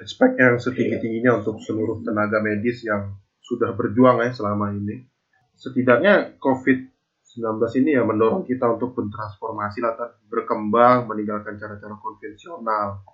[0.00, 5.04] Respect yang setinggi-tingginya untuk seluruh tenaga medis yang sudah berjuang ya selama ini.
[5.60, 9.92] Setidaknya COVID-19 ini ya mendorong kita untuk bertransformasi lah,
[10.32, 13.04] berkembang, meninggalkan cara-cara konvensional.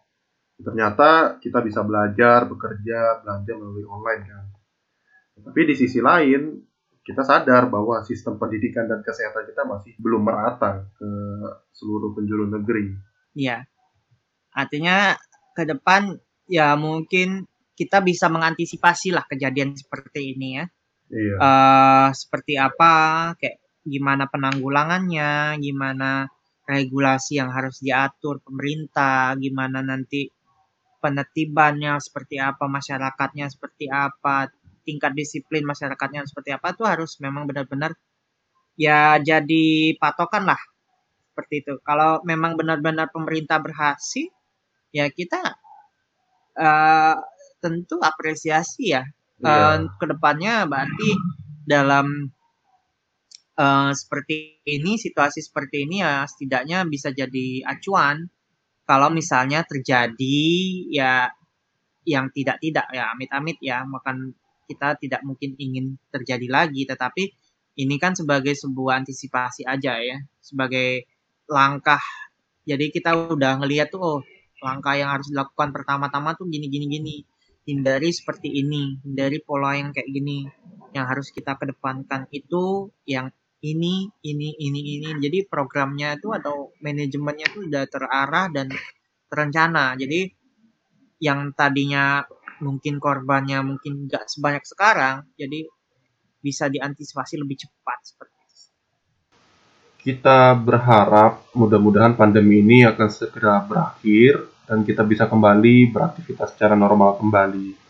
[0.56, 4.44] Ternyata kita bisa belajar, bekerja, belanja melalui online kan.
[5.36, 6.56] Tapi di sisi lain,
[7.04, 11.10] kita sadar bahwa sistem pendidikan dan kesehatan kita masih belum merata ke
[11.76, 12.96] seluruh penjuru negeri.
[13.36, 13.68] Iya.
[14.56, 15.14] Artinya
[15.52, 16.16] ke depan
[16.48, 17.44] ya mungkin
[17.76, 20.64] kita bisa mengantisipasi lah kejadian seperti ini ya.
[21.12, 21.36] Iya.
[21.38, 26.26] Uh, seperti apa, kayak gimana penanggulangannya, gimana
[26.66, 30.26] regulasi yang harus diatur pemerintah, gimana nanti
[31.06, 34.50] penetibannya seperti apa, masyarakatnya seperti apa,
[34.82, 37.94] tingkat disiplin masyarakatnya seperti apa itu harus memang benar-benar
[38.74, 40.58] ya jadi patokan lah
[41.30, 41.74] seperti itu.
[41.86, 44.26] Kalau memang benar-benar pemerintah berhasil,
[44.90, 45.54] ya kita
[46.58, 47.16] uh,
[47.62, 49.06] tentu apresiasi ya.
[49.36, 49.84] Yeah.
[49.84, 51.10] Uh, ke depannya berarti
[51.68, 52.32] dalam
[53.60, 58.32] uh, seperti ini situasi seperti ini ya setidaknya bisa jadi acuan
[58.86, 60.38] kalau misalnya terjadi
[60.94, 61.28] ya
[62.06, 64.32] yang tidak-tidak ya amit-amit ya makan
[64.66, 67.30] kita tidak mungkin ingin terjadi lagi, tetapi
[67.78, 71.06] ini kan sebagai sebuah antisipasi aja ya, sebagai
[71.46, 72.02] langkah.
[72.66, 74.20] Jadi kita udah ngelihat tuh, oh
[74.58, 77.16] langkah yang harus dilakukan pertama-tama tuh gini gini gini,
[77.62, 80.50] hindari seperti ini, hindari pola yang kayak gini.
[80.90, 83.30] Yang harus kita kedepankan itu yang
[83.64, 85.08] ini, ini, ini, ini.
[85.22, 88.68] Jadi programnya itu atau manajemennya itu udah terarah dan
[89.32, 89.96] terencana.
[89.96, 90.28] Jadi
[91.22, 92.20] yang tadinya
[92.60, 95.68] mungkin korbannya mungkin nggak sebanyak sekarang, jadi
[96.40, 98.54] bisa diantisipasi lebih cepat seperti itu.
[100.06, 107.18] Kita berharap mudah-mudahan pandemi ini akan segera berakhir dan kita bisa kembali beraktivitas secara normal
[107.18, 107.86] kembali.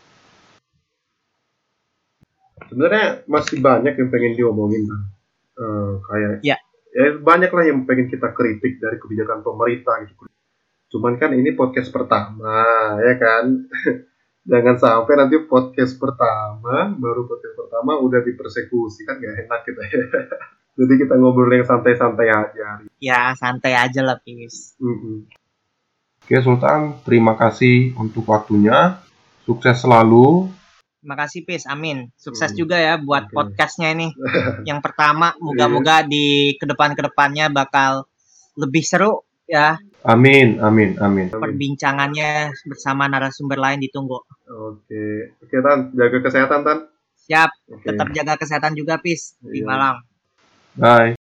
[2.67, 5.16] Sebenarnya masih banyak yang pengen diomongin, kan?
[5.57, 6.57] Uh, kayak ya.
[6.93, 10.29] ya banyak lah yang pengen kita kritik dari kebijakan pemerintah gitu.
[10.93, 12.61] Cuman kan ini podcast pertama,
[13.01, 13.45] ya kan?
[14.47, 20.05] jangan sampai nanti podcast pertama baru podcast pertama udah dipersekusi kan gak enak kita ya
[20.79, 25.17] jadi kita ngobrol yang santai-santai aja ya santai aja lah pis mm -hmm.
[26.23, 29.03] oke Sultan terima kasih untuk waktunya
[29.43, 30.47] sukses selalu
[31.07, 32.11] Terima kasih Pis, amin.
[32.19, 32.59] Sukses hmm.
[32.59, 33.35] juga ya buat okay.
[33.39, 34.11] podcastnya ini.
[34.69, 36.11] yang pertama, moga-moga iya.
[36.11, 38.11] di ke depan-kedepannya bakal
[38.59, 39.79] lebih seru ya.
[40.03, 41.31] Amin, amin, amin.
[41.31, 44.19] Perbincangannya bersama narasumber lain ditunggu.
[44.51, 46.79] Oke, oke Tan, jaga kesehatan Tan.
[47.23, 47.87] Siap, okay.
[47.87, 49.67] tetap jaga kesehatan juga Pis di iya.
[49.71, 50.03] Malang.
[50.75, 51.26] Bye.